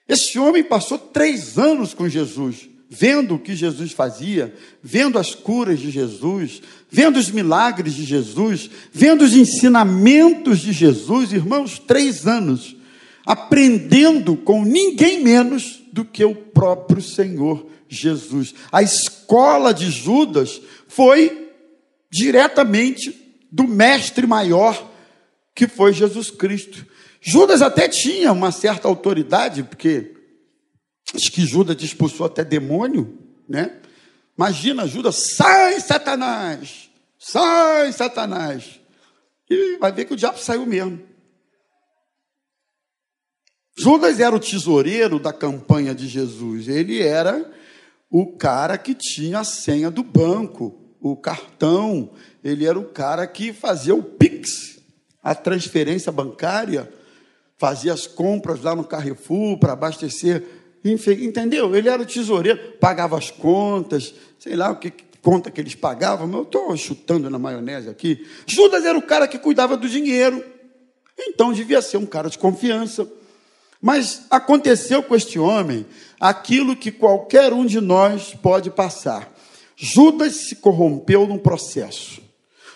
Esse 0.08 0.40
homem 0.40 0.64
passou 0.64 0.98
três 0.98 1.60
anos 1.60 1.94
com 1.94 2.10
Jesus, 2.10 2.68
vendo 2.90 3.36
o 3.36 3.40
que 3.40 3.56
Jesus 3.56 3.92
fazia, 3.92 4.56
vendo 4.82 5.20
as 5.20 5.36
curas 5.36 5.80
de 5.80 5.92
Jesus, 5.92 6.64
vendo 6.90 7.18
os 7.18 7.30
milagres 7.30 7.94
de 7.94 8.04
Jesus, 8.04 8.72
vendo 8.92 9.24
os 9.24 9.36
ensinamentos 9.36 10.60
de 10.60 10.74
Jesus, 10.74 11.32
irmãos, 11.32 11.78
três 11.78 12.26
anos, 12.26 12.76
aprendendo 13.24 14.36
com 14.36 14.66
ninguém 14.66 15.24
menos 15.24 15.84
do 15.94 16.04
que 16.04 16.26
o 16.26 16.34
próprio 16.34 17.04
Senhor 17.04 17.68
Jesus. 17.88 18.56
A 18.72 18.82
escola 18.82 19.76
de 19.76 19.92
Judas 19.92 20.60
foi 20.88 21.52
diretamente 22.12 23.16
do 23.52 23.68
mestre 23.68 24.26
maior 24.26 24.95
que 25.56 25.68
foi 25.68 25.94
Jesus 25.94 26.30
Cristo. 26.30 26.86
Judas 27.22 27.62
até 27.62 27.88
tinha 27.88 28.32
uma 28.34 28.52
certa 28.52 28.88
autoridade, 28.90 29.64
porque 29.64 30.14
acho 31.16 31.32
que 31.32 31.46
Judas 31.46 31.82
expulsou 31.82 32.26
até 32.26 32.44
demônio, 32.44 33.18
né? 33.48 33.80
Imagina, 34.38 34.86
Judas, 34.86 35.34
sai 35.36 35.80
Satanás, 35.80 36.90
sai 37.18 37.94
Satanás. 37.94 38.82
E 39.50 39.78
vai 39.78 39.92
ver 39.94 40.06
que 40.06 40.14
o 40.14 40.18
diabo 40.18 40.38
saiu 40.38 40.66
mesmo. 40.66 41.02
Judas 43.78 44.20
era 44.20 44.36
o 44.36 44.40
tesoureiro 44.40 45.20
da 45.20 45.32
campanha 45.32 45.96
de 45.96 46.08
Jesus. 46.08 46.68
Ele 46.68 47.02
era 47.02 47.50
o 48.10 48.36
cara 48.36 48.78
que 48.78 48.94
tinha 48.94 49.40
a 49.40 49.44
senha 49.44 49.90
do 49.90 50.04
banco, 50.04 50.96
o 51.00 51.16
cartão. 51.16 52.12
Ele 52.44 52.66
era 52.66 52.80
o 52.80 52.86
cara 52.86 53.28
que 53.28 53.54
fazia 53.54 53.96
o 53.96 54.04
Pix 54.04 54.75
a 55.26 55.34
transferência 55.34 56.12
bancária, 56.12 56.88
fazia 57.58 57.92
as 57.92 58.06
compras 58.06 58.62
lá 58.62 58.76
no 58.76 58.84
Carrefour 58.84 59.58
para 59.58 59.74
abastecer, 59.74 60.44
entendeu? 60.86 61.76
Ele 61.76 61.90
era 61.90 62.06
tesoureiro, 62.06 62.60
pagava 62.80 63.18
as 63.18 63.32
contas, 63.32 64.14
sei 64.38 64.56
lá 64.56 64.70
o 64.70 64.76
que 64.76 64.94
conta 65.24 65.50
que 65.50 65.60
eles 65.60 65.74
pagavam, 65.74 66.28
mas 66.28 66.36
eu 66.36 66.44
estou 66.44 66.78
chutando 66.78 67.28
na 67.28 67.40
maionese 67.40 67.90
aqui. 67.90 68.24
Judas 68.46 68.86
era 68.86 68.96
o 68.96 69.02
cara 69.02 69.28
que 69.28 69.40
cuidava 69.40 69.76
do 69.76 69.90
dinheiro, 69.90 70.46
então 71.18 71.52
devia 71.52 71.82
ser 71.82 71.98
um 71.98 72.06
cara 72.06 72.30
de 72.30 72.38
confiança. 72.38 73.12
Mas 73.82 74.28
aconteceu 74.30 75.02
com 75.02 75.16
este 75.16 75.40
homem 75.40 75.88
aquilo 76.20 76.76
que 76.76 76.92
qualquer 76.92 77.52
um 77.52 77.66
de 77.66 77.82
nós 77.82 78.36
pode 78.36 78.70
passar. 78.70 79.34
Judas 79.76 80.36
se 80.36 80.58
corrompeu 80.58 81.26
no 81.26 81.40
processo. 81.40 82.22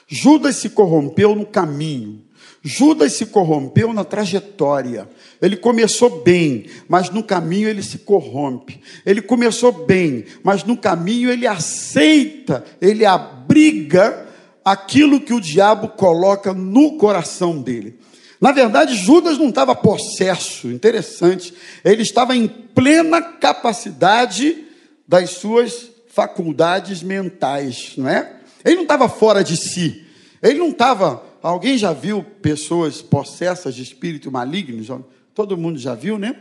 Judas 0.07 0.55
se 0.55 0.71
corrompeu 0.71 1.35
no 1.35 1.45
caminho. 1.45 2.27
Judas 2.61 3.13
se 3.13 3.27
corrompeu 3.27 3.93
na 3.93 4.03
trajetória. 4.03 5.07
Ele 5.41 5.55
começou 5.55 6.21
bem, 6.21 6.65
mas 6.87 7.09
no 7.09 7.23
caminho 7.23 7.69
ele 7.69 7.81
se 7.81 7.99
corrompe. 7.99 8.81
Ele 9.05 9.21
começou 9.21 9.71
bem, 9.71 10.25
mas 10.43 10.63
no 10.63 10.75
caminho 10.75 11.31
ele 11.31 11.47
aceita, 11.47 12.65
ele 12.81 13.05
abriga 13.05 14.27
aquilo 14.63 15.21
que 15.21 15.33
o 15.33 15.39
diabo 15.39 15.87
coloca 15.89 16.53
no 16.53 16.97
coração 16.97 17.61
dele. 17.61 17.97
Na 18.41 18.51
verdade, 18.51 18.95
Judas 18.95 19.37
não 19.37 19.49
estava 19.49 19.75
possesso, 19.75 20.69
interessante, 20.69 21.53
ele 21.83 22.03
estava 22.03 22.35
em 22.35 22.47
plena 22.47 23.21
capacidade 23.21 24.65
das 25.07 25.31
suas 25.31 25.89
faculdades 26.07 27.03
mentais, 27.03 27.93
não 27.97 28.07
é? 28.07 28.37
Ele 28.63 28.75
não 28.75 28.83
estava 28.83 29.09
fora 29.09 29.43
de 29.43 29.57
si, 29.57 30.05
ele 30.41 30.59
não 30.59 30.69
estava 30.69 31.23
Alguém 31.41 31.77
já 31.77 31.93
viu 31.93 32.23
pessoas 32.23 33.01
possessas 33.01 33.75
de 33.75 33.83
espírito 33.83 34.31
maligno? 34.31 35.05
Todo 35.33 35.57
mundo 35.57 35.79
já 35.79 35.95
viu, 35.95 36.17
né? 36.17 36.35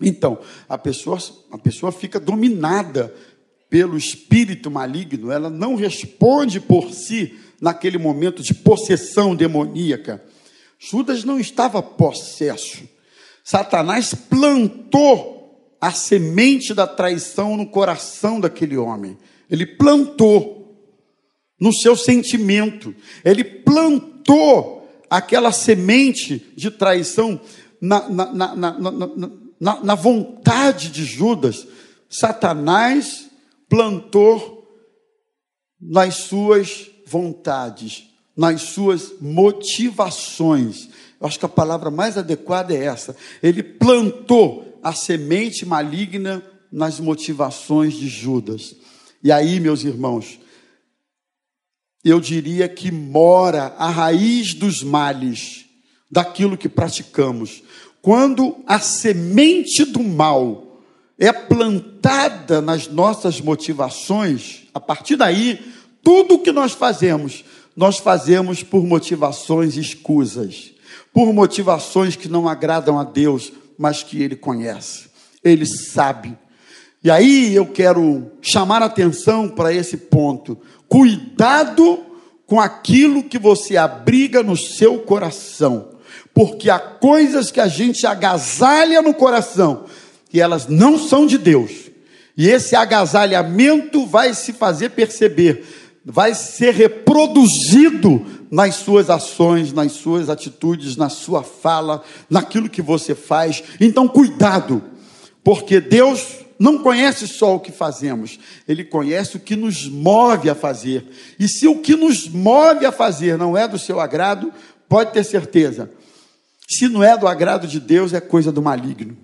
Então, 0.00 0.38
a 0.68 0.78
pessoa, 0.78 1.18
a 1.50 1.58
pessoa 1.58 1.90
fica 1.90 2.20
dominada 2.20 3.14
pelo 3.68 3.98
espírito 3.98 4.70
maligno, 4.70 5.30
ela 5.30 5.50
não 5.50 5.74
responde 5.74 6.58
por 6.58 6.90
si 6.92 7.38
naquele 7.60 7.98
momento 7.98 8.42
de 8.42 8.54
possessão 8.54 9.34
demoníaca. 9.36 10.24
Judas 10.78 11.24
não 11.24 11.38
estava 11.38 11.82
possesso. 11.82 12.88
Satanás 13.44 14.14
plantou 14.14 15.76
a 15.80 15.90
semente 15.90 16.72
da 16.72 16.86
traição 16.86 17.56
no 17.56 17.66
coração 17.66 18.40
daquele 18.40 18.76
homem. 18.76 19.18
Ele 19.50 19.66
plantou 19.66 20.58
no 21.60 21.72
seu 21.72 21.96
sentimento. 21.96 22.94
Ele 23.24 23.42
plantou 23.42 24.07
aquela 25.08 25.52
semente 25.52 26.52
de 26.56 26.70
traição 26.70 27.40
na, 27.80 28.08
na, 28.08 28.32
na, 28.32 28.54
na, 29.60 29.82
na 29.82 29.94
vontade 29.94 30.90
de 30.90 31.04
Judas. 31.04 31.66
Satanás 32.08 33.28
plantou 33.68 34.58
nas 35.80 36.16
suas 36.16 36.90
vontades, 37.06 38.04
nas 38.36 38.62
suas 38.62 39.12
motivações. 39.20 40.88
Eu 41.20 41.26
acho 41.26 41.38
que 41.38 41.46
a 41.46 41.48
palavra 41.48 41.90
mais 41.90 42.16
adequada 42.16 42.74
é 42.74 42.84
essa. 42.84 43.16
Ele 43.42 43.62
plantou 43.62 44.78
a 44.82 44.92
semente 44.92 45.66
maligna 45.66 46.42
nas 46.70 47.00
motivações 47.00 47.94
de 47.94 48.08
Judas. 48.08 48.76
E 49.22 49.32
aí, 49.32 49.58
meus 49.58 49.82
irmãos, 49.84 50.38
eu 52.08 52.20
diria 52.20 52.68
que 52.68 52.90
mora 52.90 53.74
a 53.78 53.88
raiz 53.88 54.54
dos 54.54 54.82
males, 54.82 55.66
daquilo 56.10 56.56
que 56.56 56.68
praticamos. 56.68 57.62
Quando 58.00 58.56
a 58.66 58.78
semente 58.78 59.84
do 59.84 60.02
mal 60.02 60.82
é 61.18 61.32
plantada 61.32 62.60
nas 62.62 62.86
nossas 62.86 63.40
motivações, 63.40 64.62
a 64.72 64.80
partir 64.80 65.16
daí, 65.16 65.60
tudo 66.02 66.34
o 66.34 66.38
que 66.38 66.52
nós 66.52 66.72
fazemos, 66.72 67.44
nós 67.76 67.98
fazemos 67.98 68.62
por 68.62 68.84
motivações 68.84 69.76
escusas, 69.76 70.72
por 71.12 71.32
motivações 71.32 72.16
que 72.16 72.28
não 72.28 72.48
agradam 72.48 72.98
a 72.98 73.04
Deus, 73.04 73.52
mas 73.76 74.02
que 74.02 74.22
Ele 74.22 74.36
conhece, 74.36 75.10
Ele 75.42 75.66
sabe. 75.66 76.36
E 77.02 77.10
aí 77.10 77.54
eu 77.54 77.66
quero 77.66 78.32
chamar 78.42 78.82
atenção 78.82 79.48
para 79.48 79.72
esse 79.72 79.96
ponto. 79.96 80.58
Cuidado 80.88 82.04
com 82.46 82.60
aquilo 82.60 83.22
que 83.22 83.38
você 83.38 83.76
abriga 83.76 84.42
no 84.42 84.56
seu 84.56 84.98
coração, 85.00 85.90
porque 86.34 86.70
há 86.70 86.78
coisas 86.78 87.50
que 87.50 87.60
a 87.60 87.68
gente 87.68 88.06
agasalha 88.06 89.02
no 89.02 89.12
coração 89.12 89.84
que 90.28 90.40
elas 90.40 90.66
não 90.66 90.98
são 90.98 91.26
de 91.26 91.38
Deus. 91.38 91.90
E 92.36 92.48
esse 92.48 92.76
agasalhamento 92.76 94.06
vai 94.06 94.32
se 94.32 94.52
fazer 94.52 94.90
perceber, 94.90 95.64
vai 96.04 96.34
ser 96.34 96.72
reproduzido 96.72 98.24
nas 98.50 98.76
suas 98.76 99.10
ações, 99.10 99.72
nas 99.72 99.92
suas 99.92 100.30
atitudes, 100.30 100.96
na 100.96 101.08
sua 101.08 101.42
fala, 101.42 102.02
naquilo 102.30 102.68
que 102.68 102.80
você 102.80 103.14
faz. 103.14 103.62
Então, 103.80 104.06
cuidado, 104.06 104.82
porque 105.42 105.80
Deus 105.80 106.47
não 106.58 106.78
conhece 106.78 107.28
só 107.28 107.54
o 107.54 107.60
que 107.60 107.70
fazemos, 107.70 108.38
ele 108.66 108.84
conhece 108.84 109.36
o 109.36 109.40
que 109.40 109.54
nos 109.54 109.86
move 109.88 110.50
a 110.50 110.54
fazer. 110.54 111.06
E 111.38 111.46
se 111.46 111.68
o 111.68 111.80
que 111.80 111.94
nos 111.94 112.28
move 112.28 112.84
a 112.84 112.92
fazer 112.92 113.38
não 113.38 113.56
é 113.56 113.68
do 113.68 113.78
seu 113.78 114.00
agrado, 114.00 114.52
pode 114.88 115.12
ter 115.12 115.24
certeza, 115.24 115.90
se 116.68 116.88
não 116.88 117.02
é 117.02 117.16
do 117.16 117.26
agrado 117.26 117.66
de 117.66 117.80
Deus, 117.80 118.12
é 118.12 118.20
coisa 118.20 118.52
do 118.52 118.60
maligno. 118.60 119.16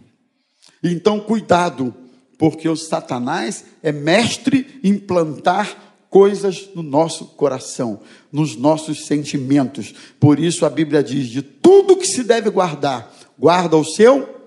Então, 0.83 1.21
cuidado, 1.21 1.95
porque 2.38 2.69
o 2.69 2.76
Satanás 2.76 3.64
é 3.83 3.93
mestre 3.93 4.81
em 4.83 4.97
plantar 4.97 5.97
coisas 6.09 6.71
no 6.75 6.83
nosso 6.83 7.26
coração, 7.26 8.00
nos 8.31 8.57
nossos 8.57 9.07
sentimentos. 9.07 9.95
Por 10.21 10.38
isso 10.38 10.64
a 10.64 10.71
Bíblia 10.71 11.03
diz: 11.03 11.29
de 11.29 11.43
tudo 11.43 11.97
que 11.97 12.06
se 12.06 12.23
deve 12.23 12.49
guardar, 12.50 13.13
guarda 13.39 13.76
o 13.76 13.85
seu 13.85 14.44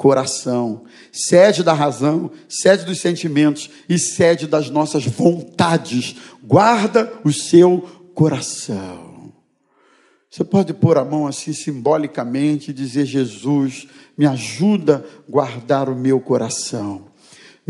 coração, 0.00 0.84
sede 1.12 1.62
da 1.62 1.74
razão, 1.74 2.30
sede 2.48 2.86
dos 2.86 3.00
sentimentos 3.00 3.68
e 3.86 3.98
sede 3.98 4.46
das 4.46 4.70
nossas 4.70 5.04
vontades. 5.04 6.16
Guarda 6.42 7.12
o 7.22 7.30
seu 7.30 7.82
coração. 8.14 9.30
Você 10.30 10.42
pode 10.42 10.72
pôr 10.72 10.96
a 10.96 11.04
mão 11.04 11.26
assim 11.26 11.52
simbolicamente 11.52 12.70
e 12.70 12.74
dizer: 12.74 13.04
Jesus, 13.04 13.86
me 14.16 14.24
ajuda 14.24 15.04
a 15.04 15.30
guardar 15.30 15.90
o 15.90 15.94
meu 15.94 16.18
coração 16.18 17.09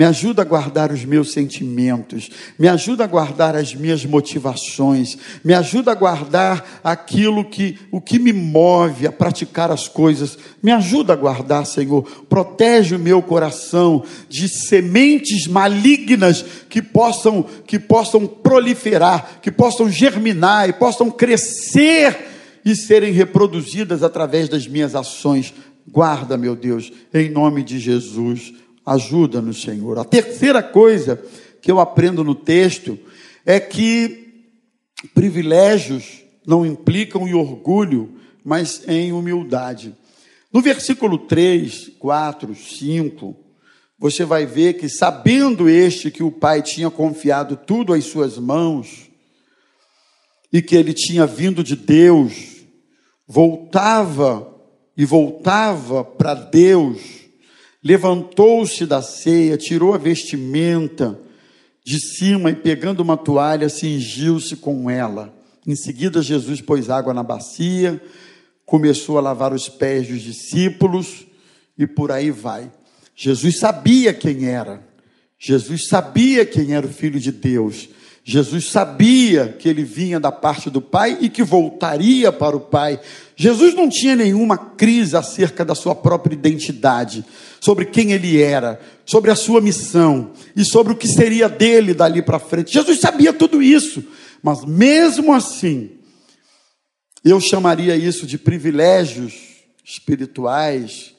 me 0.01 0.07
ajuda 0.07 0.41
a 0.41 0.47
guardar 0.47 0.91
os 0.91 1.05
meus 1.05 1.31
sentimentos, 1.31 2.31
me 2.59 2.67
ajuda 2.67 3.05
a 3.05 3.07
guardar 3.07 3.55
as 3.55 3.75
minhas 3.75 4.03
motivações, 4.03 5.19
me 5.45 5.53
ajuda 5.53 5.93
a 5.93 5.95
guardar 5.95 6.81
aquilo 6.83 7.45
que 7.45 7.79
o 7.93 8.01
que 8.01 8.19
me 8.19 8.33
move 8.33 9.07
a 9.07 9.13
praticar 9.13 9.71
as 9.71 9.89
coisas, 9.89 10.39
me 10.63 10.73
ajuda 10.73 11.13
a 11.13 11.17
guardar, 11.17 11.67
Senhor. 11.67 12.03
Protege 12.31 12.97
o 12.97 12.99
meu 12.99 13.21
coração 13.21 14.03
de 14.27 14.49
sementes 14.49 15.47
malignas 15.47 16.47
que 16.71 16.81
possam 16.81 17.43
que 17.67 17.79
possam 17.79 18.27
proliferar, 18.27 19.41
que 19.43 19.51
possam 19.51 19.91
germinar 19.91 20.67
e 20.67 20.73
possam 20.73 21.11
crescer 21.11 22.17
e 22.65 22.75
serem 22.75 23.13
reproduzidas 23.13 24.03
através 24.03 24.49
das 24.49 24.67
minhas 24.67 24.95
ações. 24.95 25.53
Guarda, 25.87 26.39
meu 26.39 26.57
Deus, 26.57 26.91
em 27.13 27.29
nome 27.29 27.63
de 27.63 27.79
Jesus. 27.79 28.51
Ajuda-nos, 28.85 29.63
Senhor. 29.63 29.99
A 29.99 30.05
terceira 30.05 30.63
coisa 30.63 31.23
que 31.61 31.71
eu 31.71 31.79
aprendo 31.81 32.25
no 32.25 32.35
texto 32.35 32.99
é 33.45 33.61
que 33.61 34.49
privilégios 35.15 36.23
não 36.47 36.65
implicam 36.65 37.29
em 37.29 37.35
orgulho, 37.35 38.17
mas 38.45 38.83
em 38.89 39.13
humildade. 39.13 39.95
No 40.53 40.61
versículo 40.61 41.19
3, 41.19 41.93
4, 41.99 42.55
5, 42.55 43.37
você 43.99 44.25
vai 44.25 44.47
ver 44.47 44.75
que, 44.75 44.89
sabendo 44.89 45.69
este 45.69 46.11
que 46.11 46.23
o 46.23 46.31
pai 46.31 46.63
tinha 46.63 46.91
confiado 46.91 47.57
tudo 47.57 47.93
às 47.93 48.05
suas 48.05 48.39
mãos, 48.39 49.11
e 50.53 50.61
que 50.61 50.75
ele 50.75 50.93
tinha 50.93 51.27
vindo 51.27 51.63
de 51.63 51.77
Deus, 51.77 52.65
voltava 53.27 54.53
e 54.97 55.05
voltava 55.05 56.03
para 56.03 56.35
Deus 56.35 57.20
levantou-se 57.83 58.85
da 58.87 59.03
ceia, 59.03 59.57
tirou 59.57 59.95
a 59.95 59.99
vestimenta 59.99 61.19
de 61.85 61.99
cima 61.99 62.51
e, 62.51 62.55
pegando 62.55 63.01
uma 63.01 63.17
toalha, 63.17 63.69
cingiu-se 63.69 64.57
com 64.57 64.91
ela. 64.91 65.35
Em 65.67 65.75
seguida, 65.75 66.23
Jesus 66.23 66.61
pôs 66.61 66.91
água 66.91 67.15
na 67.15 67.23
bacia, 67.23 68.01
começou 68.67 69.19
a 69.19 69.21
lavar 69.21 69.53
os 69.53 69.69
pés 69.69 70.09
dos 70.09 70.21
discípulos 70.23 71.27
e 71.77 71.87
por 71.87 72.13
aí 72.13 72.31
vai. 72.31 72.71
Jesus 73.17 73.59
sabia 73.59 74.15
quem 74.15 74.47
era, 74.47 74.83
Jesus 75.39 75.89
sabia 75.89 76.45
quem 76.45 76.75
era 76.75 76.87
o 76.87 76.93
Filho 76.93 77.19
de 77.19 77.33
Deus. 77.33 77.89
Jesus 78.23 78.71
sabia 78.71 79.49
que 79.59 79.69
ele 79.69 79.83
vinha 79.83 80.21
da 80.21 80.31
parte 80.31 80.69
do 80.69 80.83
Pai 80.83 81.19
e 81.21 81.31
que 81.31 81.43
voltaria 81.43 82.31
para 82.31 82.57
o 82.57 82.61
Pai. 82.61 83.01
Jesus 83.41 83.73
não 83.73 83.89
tinha 83.89 84.15
nenhuma 84.15 84.59
crise 84.59 85.17
acerca 85.17 85.65
da 85.65 85.75
sua 85.75 85.95
própria 85.95 86.35
identidade, 86.35 87.25
sobre 87.59 87.87
quem 87.87 88.13
ele 88.13 88.39
era, 88.39 88.79
sobre 89.07 89.31
a 89.31 89.35
sua 89.35 89.63
missão 89.63 90.33
e 90.55 90.63
sobre 90.63 90.93
o 90.93 90.97
que 90.97 91.09
seria 91.09 91.49
dele 91.49 91.95
dali 91.95 92.21
para 92.21 92.39
frente. 92.39 92.71
Jesus 92.71 93.01
sabia 93.01 93.33
tudo 93.33 93.63
isso, 93.63 94.05
mas 94.43 94.63
mesmo 94.67 95.33
assim, 95.33 95.93
eu 97.25 97.41
chamaria 97.41 97.97
isso 97.97 98.27
de 98.27 98.37
privilégios 98.37 99.33
espirituais, 99.83 101.15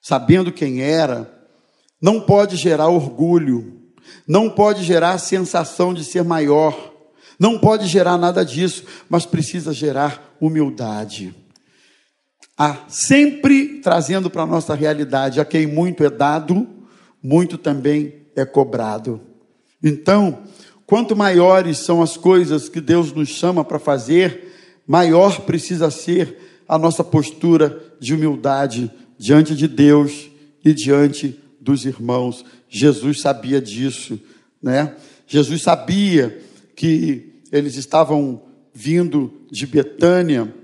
sabendo 0.00 0.50
quem 0.50 0.82
era, 0.82 1.32
não 2.00 2.22
pode 2.22 2.56
gerar 2.56 2.88
orgulho, 2.88 3.80
não 4.26 4.50
pode 4.50 4.82
gerar 4.82 5.12
a 5.12 5.18
sensação 5.18 5.94
de 5.94 6.02
ser 6.02 6.24
maior, 6.24 6.92
não 7.38 7.56
pode 7.56 7.86
gerar 7.86 8.18
nada 8.18 8.44
disso, 8.44 8.82
mas 9.08 9.24
precisa 9.24 9.72
gerar 9.72 10.34
humildade. 10.40 11.32
Ah, 12.64 12.84
sempre 12.86 13.80
trazendo 13.80 14.30
para 14.30 14.42
a 14.42 14.46
nossa 14.46 14.72
realidade, 14.72 15.40
a 15.40 15.44
quem 15.44 15.66
muito 15.66 16.04
é 16.04 16.08
dado, 16.08 16.64
muito 17.20 17.58
também 17.58 18.14
é 18.36 18.44
cobrado. 18.44 19.20
Então, 19.82 20.44
quanto 20.86 21.16
maiores 21.16 21.78
são 21.78 22.00
as 22.00 22.16
coisas 22.16 22.68
que 22.68 22.80
Deus 22.80 23.12
nos 23.12 23.30
chama 23.30 23.64
para 23.64 23.80
fazer, 23.80 24.54
maior 24.86 25.40
precisa 25.40 25.90
ser 25.90 26.38
a 26.68 26.78
nossa 26.78 27.02
postura 27.02 27.82
de 27.98 28.14
humildade 28.14 28.88
diante 29.18 29.56
de 29.56 29.66
Deus 29.66 30.30
e 30.64 30.72
diante 30.72 31.36
dos 31.60 31.84
irmãos. 31.84 32.44
Jesus 32.68 33.22
sabia 33.22 33.60
disso, 33.60 34.20
né? 34.62 34.94
Jesus 35.26 35.62
sabia 35.62 36.40
que 36.76 37.40
eles 37.50 37.74
estavam 37.74 38.40
vindo 38.72 39.32
de 39.50 39.66
Betânia, 39.66 40.61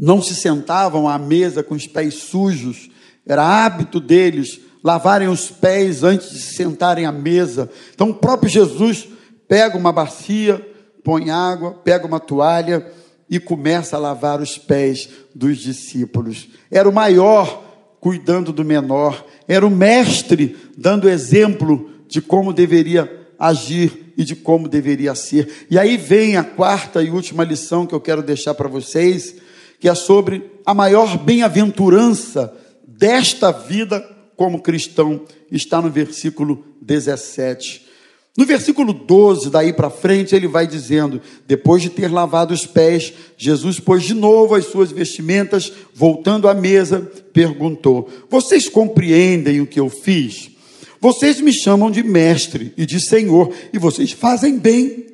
não 0.00 0.22
se 0.22 0.34
sentavam 0.34 1.08
à 1.08 1.18
mesa 1.18 1.62
com 1.62 1.74
os 1.74 1.86
pés 1.86 2.14
sujos, 2.14 2.88
era 3.26 3.42
hábito 3.42 4.00
deles 4.00 4.60
lavarem 4.82 5.28
os 5.28 5.50
pés 5.50 6.04
antes 6.04 6.30
de 6.30 6.38
se 6.38 6.54
sentarem 6.54 7.04
à 7.04 7.12
mesa. 7.12 7.68
Então 7.92 8.10
o 8.10 8.14
próprio 8.14 8.48
Jesus 8.48 9.08
pega 9.46 9.76
uma 9.76 9.92
bacia, 9.92 10.64
põe 11.04 11.30
água, 11.30 11.72
pega 11.72 12.06
uma 12.06 12.20
toalha 12.20 12.86
e 13.28 13.38
começa 13.38 13.96
a 13.96 14.00
lavar 14.00 14.40
os 14.40 14.56
pés 14.56 15.08
dos 15.34 15.58
discípulos. 15.58 16.48
Era 16.70 16.88
o 16.88 16.92
maior 16.92 17.64
cuidando 18.00 18.52
do 18.52 18.64
menor, 18.64 19.26
era 19.46 19.66
o 19.66 19.70
mestre 19.70 20.56
dando 20.76 21.08
exemplo 21.08 21.90
de 22.06 22.22
como 22.22 22.52
deveria 22.52 23.26
agir 23.38 24.12
e 24.16 24.24
de 24.24 24.34
como 24.34 24.68
deveria 24.68 25.14
ser. 25.14 25.66
E 25.70 25.78
aí 25.78 25.96
vem 25.96 26.36
a 26.36 26.44
quarta 26.44 27.02
e 27.02 27.10
última 27.10 27.44
lição 27.44 27.86
que 27.86 27.94
eu 27.94 28.00
quero 28.00 28.22
deixar 28.22 28.54
para 28.54 28.68
vocês, 28.68 29.36
que 29.78 29.88
é 29.88 29.94
sobre 29.94 30.50
a 30.64 30.74
maior 30.74 31.16
bem-aventurança 31.18 32.52
desta 32.86 33.50
vida 33.52 34.00
como 34.36 34.62
cristão, 34.62 35.22
está 35.50 35.82
no 35.82 35.90
versículo 35.90 36.64
17. 36.80 37.88
No 38.36 38.46
versículo 38.46 38.92
12, 38.92 39.50
daí 39.50 39.72
para 39.72 39.90
frente, 39.90 40.32
ele 40.32 40.46
vai 40.46 40.64
dizendo: 40.64 41.20
depois 41.44 41.82
de 41.82 41.90
ter 41.90 42.08
lavado 42.08 42.54
os 42.54 42.64
pés, 42.64 43.12
Jesus 43.36 43.80
pôs 43.80 44.04
de 44.04 44.14
novo 44.14 44.54
as 44.54 44.66
suas 44.66 44.92
vestimentas, 44.92 45.72
voltando 45.92 46.48
à 46.48 46.54
mesa, 46.54 47.00
perguntou: 47.32 48.08
Vocês 48.30 48.68
compreendem 48.68 49.60
o 49.60 49.66
que 49.66 49.80
eu 49.80 49.90
fiz? 49.90 50.50
Vocês 51.00 51.40
me 51.40 51.52
chamam 51.52 51.90
de 51.90 52.04
mestre 52.04 52.72
e 52.76 52.86
de 52.86 53.00
senhor, 53.00 53.52
e 53.72 53.78
vocês 53.78 54.12
fazem 54.12 54.56
bem, 54.56 55.06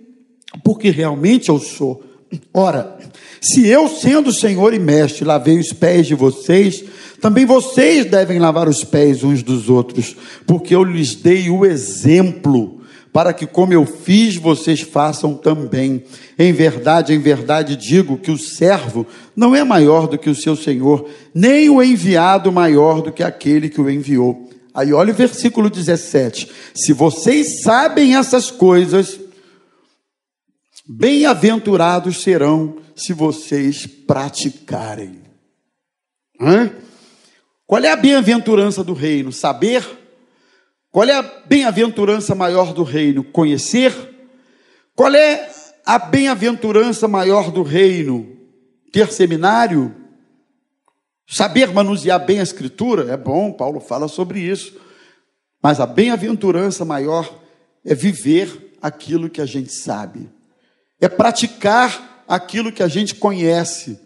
porque 0.62 0.90
realmente 0.90 1.48
eu 1.48 1.58
sou. 1.58 2.02
Ora, 2.52 2.98
se 3.44 3.66
eu, 3.66 3.88
sendo 3.88 4.32
senhor 4.32 4.72
e 4.72 4.78
mestre, 4.78 5.22
lavei 5.22 5.58
os 5.58 5.70
pés 5.70 6.06
de 6.06 6.14
vocês, 6.14 6.82
também 7.20 7.44
vocês 7.44 8.06
devem 8.06 8.38
lavar 8.38 8.68
os 8.68 8.82
pés 8.82 9.22
uns 9.22 9.42
dos 9.42 9.68
outros, 9.68 10.16
porque 10.46 10.74
eu 10.74 10.82
lhes 10.82 11.14
dei 11.14 11.50
o 11.50 11.66
exemplo 11.66 12.80
para 13.12 13.32
que, 13.32 13.46
como 13.46 13.72
eu 13.72 13.84
fiz, 13.84 14.36
vocês 14.36 14.80
façam 14.80 15.34
também. 15.34 16.02
Em 16.38 16.52
verdade, 16.52 17.12
em 17.12 17.18
verdade 17.18 17.76
digo 17.76 18.16
que 18.16 18.30
o 18.30 18.38
servo 18.38 19.06
não 19.36 19.54
é 19.54 19.62
maior 19.62 20.08
do 20.08 20.18
que 20.18 20.30
o 20.30 20.34
seu 20.34 20.56
senhor, 20.56 21.06
nem 21.34 21.68
o 21.68 21.82
enviado 21.82 22.50
maior 22.50 23.02
do 23.02 23.12
que 23.12 23.22
aquele 23.22 23.68
que 23.68 23.80
o 23.80 23.90
enviou. 23.90 24.48
Aí 24.74 24.92
olha 24.92 25.12
o 25.12 25.16
versículo 25.16 25.70
17: 25.70 26.48
Se 26.74 26.92
vocês 26.92 27.62
sabem 27.62 28.16
essas 28.16 28.50
coisas, 28.50 29.20
bem-aventurados 30.88 32.22
serão 32.22 32.76
se 32.94 33.12
vocês 33.12 33.86
praticarem. 33.86 35.22
Hã? 36.40 36.70
Qual 37.66 37.82
é 37.82 37.90
a 37.90 37.96
bem-aventurança 37.96 38.84
do 38.84 38.92
reino? 38.92 39.32
Saber? 39.32 39.84
Qual 40.90 41.08
é 41.08 41.14
a 41.14 41.22
bem-aventurança 41.22 42.34
maior 42.34 42.72
do 42.72 42.82
reino? 42.82 43.24
Conhecer? 43.24 43.92
Qual 44.94 45.14
é 45.14 45.50
a 45.84 45.98
bem-aventurança 45.98 47.08
maior 47.08 47.50
do 47.50 47.62
reino? 47.62 48.36
Ter 48.92 49.10
seminário? 49.10 49.94
Saber 51.26 51.72
manusear 51.72 52.24
bem 52.24 52.38
a 52.38 52.42
escritura? 52.42 53.10
É 53.10 53.16
bom, 53.16 53.50
Paulo 53.50 53.80
fala 53.80 54.06
sobre 54.08 54.40
isso. 54.40 54.78
Mas 55.62 55.80
a 55.80 55.86
bem-aventurança 55.86 56.84
maior 56.84 57.42
é 57.84 57.94
viver 57.94 58.76
aquilo 58.80 59.30
que 59.30 59.40
a 59.40 59.46
gente 59.46 59.72
sabe, 59.72 60.28
é 61.04 61.08
praticar 61.08 62.24
aquilo 62.26 62.72
que 62.72 62.82
a 62.82 62.88
gente 62.88 63.14
conhece. 63.14 64.00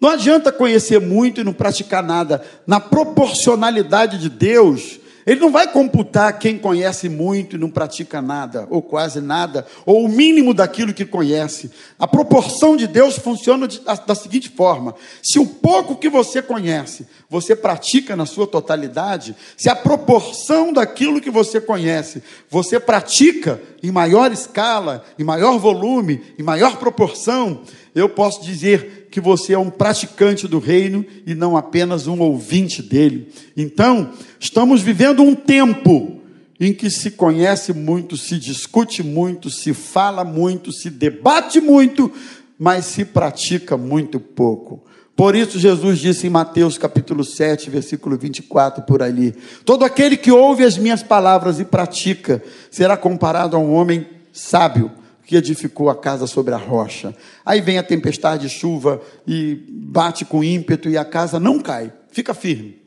Não 0.00 0.10
adianta 0.10 0.52
conhecer 0.52 1.00
muito 1.00 1.40
e 1.40 1.44
não 1.44 1.52
praticar 1.52 2.02
nada. 2.02 2.44
Na 2.66 2.78
proporcionalidade 2.78 4.18
de 4.18 4.28
Deus, 4.28 5.00
ele 5.28 5.40
não 5.40 5.52
vai 5.52 5.70
computar 5.70 6.38
quem 6.38 6.58
conhece 6.58 7.06
muito 7.06 7.54
e 7.54 7.58
não 7.58 7.68
pratica 7.68 8.22
nada, 8.22 8.66
ou 8.70 8.80
quase 8.80 9.20
nada, 9.20 9.66
ou 9.84 10.02
o 10.02 10.08
mínimo 10.08 10.54
daquilo 10.54 10.94
que 10.94 11.04
conhece. 11.04 11.70
A 11.98 12.08
proporção 12.08 12.74
de 12.74 12.86
Deus 12.86 13.18
funciona 13.18 13.68
da, 14.06 14.14
seguinte 14.14 14.48
forma: 14.48 14.94
se 15.22 15.38
o 15.38 15.44
pouco 15.44 15.96
que 15.96 16.08
você 16.08 16.40
conhece, 16.40 17.06
você 17.28 17.54
pratica 17.54 18.16
na 18.16 18.24
sua 18.24 18.46
totalidade, 18.46 19.36
se 19.54 19.68
a 19.68 19.76
proporção 19.76 20.72
daquilo 20.72 21.20
que 21.20 21.30
você 21.30 21.60
conhece, 21.60 22.22
você 22.48 22.80
pratica 22.80 23.60
em 23.82 23.90
maior 23.90 24.32
escala, 24.32 25.04
em 25.18 25.24
maior 25.24 25.58
volume, 25.58 26.22
em 26.38 26.42
maior 26.42 26.78
proporção, 26.78 27.64
eu 27.94 28.08
posso 28.08 28.42
dizer 28.42 28.97
que 29.10 29.20
você 29.20 29.52
é 29.52 29.58
um 29.58 29.70
praticante 29.70 30.46
do 30.46 30.58
reino 30.58 31.04
e 31.26 31.34
não 31.34 31.56
apenas 31.56 32.06
um 32.06 32.20
ouvinte 32.20 32.82
dele. 32.82 33.28
Então, 33.56 34.12
estamos 34.38 34.82
vivendo 34.82 35.22
um 35.22 35.34
tempo 35.34 36.20
em 36.60 36.72
que 36.72 36.90
se 36.90 37.12
conhece 37.12 37.72
muito, 37.72 38.16
se 38.16 38.38
discute 38.38 39.02
muito, 39.02 39.48
se 39.48 39.72
fala 39.72 40.24
muito, 40.24 40.72
se 40.72 40.90
debate 40.90 41.60
muito, 41.60 42.12
mas 42.58 42.86
se 42.86 43.04
pratica 43.04 43.76
muito 43.76 44.18
pouco. 44.18 44.82
Por 45.14 45.34
isso 45.34 45.58
Jesus 45.58 45.98
disse 45.98 46.26
em 46.26 46.30
Mateus 46.30 46.78
capítulo 46.78 47.24
7, 47.24 47.70
versículo 47.70 48.16
24 48.16 48.84
por 48.84 49.02
ali: 49.02 49.34
Todo 49.64 49.84
aquele 49.84 50.16
que 50.16 50.30
ouve 50.30 50.64
as 50.64 50.78
minhas 50.78 51.02
palavras 51.02 51.58
e 51.58 51.64
pratica 51.64 52.42
será 52.70 52.96
comparado 52.96 53.56
a 53.56 53.58
um 53.58 53.72
homem 53.74 54.06
sábio 54.32 54.92
que 55.28 55.36
edificou 55.36 55.90
a 55.90 55.94
casa 55.94 56.26
sobre 56.26 56.54
a 56.54 56.56
rocha. 56.56 57.14
Aí 57.44 57.60
vem 57.60 57.76
a 57.76 57.82
tempestade, 57.82 58.48
chuva 58.48 58.98
e 59.26 59.62
bate 59.68 60.24
com 60.24 60.42
ímpeto 60.42 60.88
e 60.88 60.96
a 60.96 61.04
casa 61.04 61.38
não 61.38 61.58
cai, 61.58 61.92
fica 62.10 62.32
firme. 62.32 62.80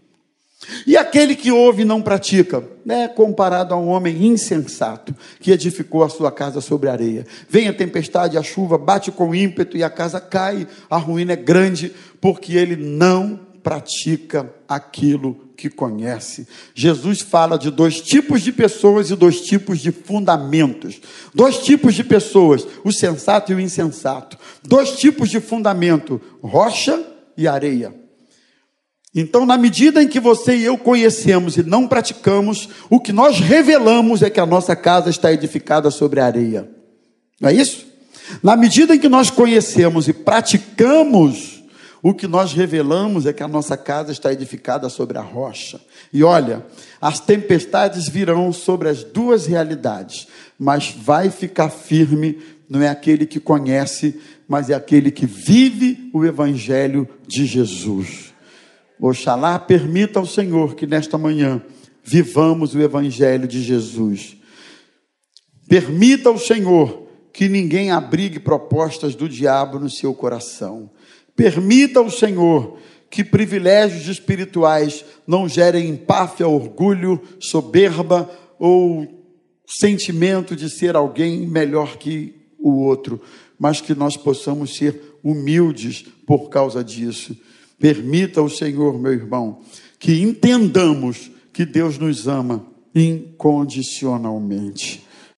E 0.88 0.97
aquele 0.97 1.36
que 1.36 1.51
ouve 1.51 1.84
e 1.84 1.86
não 1.86 2.01
pratica, 2.01 2.67
é 2.89 3.08
comparado 3.08 3.75
a 3.75 3.77
um 3.77 3.89
homem 3.89 4.25
insensato 4.25 5.15
que 5.39 5.51
edificou 5.51 6.04
a 6.04 6.10
sua 6.10 6.32
casa 6.32 6.62
sobre 6.62 6.89
a 6.89 6.93
areia. 6.93 7.27
Vem 7.47 7.67
a 7.67 7.73
tempestade, 7.73 8.39
a 8.39 8.43
chuva 8.43 8.75
bate 8.75 9.12
com 9.12 9.36
ímpeto 9.36 9.77
e 9.77 9.84
a 9.84 9.89
casa 9.89 10.19
cai, 10.19 10.67
a 10.89 10.97
ruína 10.97 11.34
é 11.34 11.36
grande, 11.36 11.93
porque 12.19 12.58
ele 12.58 12.75
não 12.75 13.51
pratica 13.63 14.54
aquilo 14.67 15.50
que 15.56 15.69
conhece. 15.69 16.47
Jesus 16.74 17.21
fala 17.21 17.58
de 17.58 17.69
dois 17.69 18.02
tipos 18.02 18.41
de 18.41 18.52
pessoas 18.52 19.12
e 19.12 19.15
dois 19.15 19.41
tipos 19.41 19.80
de 19.80 19.91
fundamentos. 19.91 21.00
Dois 21.34 21.60
tipos 21.60 21.93
de 21.93 22.04
pessoas, 22.04 22.67
o 22.84 22.91
sensato 22.91 23.52
e 23.52 23.56
o 23.56 23.60
insensato. 23.60 24.38
Dois 24.63 24.97
tipos 24.97 25.30
de 25.30 25.39
fundamento, 25.39 26.19
rocha 26.41 27.02
e 27.38 27.47
areia. 27.47 27.93
Então, 29.13 29.45
na 29.45 29.58
medida 29.58 30.02
em 30.02 30.08
que 30.08 30.19
você 30.19 30.56
e 30.56 30.63
eu 30.63 30.78
conhecemos 30.78 31.58
e 31.58 31.63
não 31.63 31.88
praticamos, 31.88 32.69
o 32.89 33.00
que 33.00 33.12
nós 33.12 33.39
revelamos 33.39 34.21
é 34.21 34.30
que 34.30 34.39
a 34.39 34.45
nossa 34.45 34.76
casa 34.76 35.10
está 35.10 35.34
edificada 35.34 35.91
sobre 35.91 36.21
areia. 36.21 36.69
Não 37.39 37.50
é 37.50 37.54
isso? 37.54 37.86
Na 38.41 38.56
medida 38.56 38.95
em 38.95 39.00
que 39.00 39.10
nós 39.10 39.30
conhecemos 39.30 40.08
e 40.08 40.13
praticamos, 40.13 41.61
o 42.04 42.14
que 42.14 42.28
nós 42.28 42.54
revelamos 42.54 43.26
é 43.26 43.34
que 43.34 43.44
a 43.44 43.48
nossa 43.48 43.78
casa 43.78 44.12
está 44.12 44.34
edificada 44.34 44.90
sobre 44.90 45.18
a 45.18 45.22
rocha. 45.22 45.80
E 46.12 46.24
olha, 46.24 46.66
as 47.00 47.20
tempestades 47.20 48.10
virão 48.10 48.52
sobre 48.52 48.90
as 48.90 49.04
duas 49.04 49.46
realidades, 49.46 50.28
mas 50.58 50.96
vai 50.98 51.30
ficar 51.30 51.70
firme 51.70 52.40
não 52.72 52.82
é 52.82 52.88
aquele 52.88 53.26
que 53.26 53.38
conhece, 53.38 54.18
mas 54.48 54.70
é 54.70 54.74
aquele 54.74 55.12
que 55.12 55.26
vive 55.26 56.10
o 56.14 56.24
evangelho 56.24 57.06
de 57.28 57.46
Jesus. 57.46 58.34
Oxalá 58.98 59.60
permita 59.60 60.20
ao 60.20 60.26
Senhor 60.26 60.74
que 60.74 60.88
nesta 60.88 61.18
manhã 61.18 61.62
vivamos 62.02 62.74
o 62.74 62.80
evangelho 62.80 63.46
de 63.46 63.62
Jesus. 63.62 64.38
Permita 65.68 66.30
ao 66.30 66.38
Senhor 66.38 67.10
que 67.34 67.50
ninguém 67.50 67.92
abrigue 67.92 68.40
propostas 68.40 69.16
do 69.16 69.28
diabo 69.28 69.78
no 69.78 69.90
seu 69.90 70.14
coração. 70.14 70.90
Permita 71.41 71.99
ao 71.99 72.12
Senhor 72.12 72.77
que 73.10 73.23
privilégios 73.23 74.08
espirituais 74.08 75.04
não 75.25 75.49
gerem 75.49 75.89
empáfia, 75.89 76.47
orgulho, 76.47 77.19
soberba 77.39 78.30
ou 78.60 79.08
sentimento 79.65 80.56
de 80.56 80.69
ser 80.69 80.95
alguém 80.95 81.47
melhor 81.47 81.97
que 81.97 82.36
o 82.60 82.84
outro, 82.84 83.19
mas 83.58 83.82
que 83.82 83.95
nós 83.95 84.15
possamos 84.15 84.75
ser 84.75 85.17
humildes 85.23 86.06
por 86.27 86.49
causa 86.49 86.84
disso. 86.84 87.36
Permita 87.80 88.39
ao 88.39 88.47
Senhor, 88.47 88.99
meu 88.99 89.13
irmão, 89.13 89.62
que 89.97 90.21
entendamos 90.21 91.32
que 91.51 91.65
Deus 91.65 91.97
nos 91.97 92.27
ama 92.27 92.67
incondicionalmente. 92.93 95.04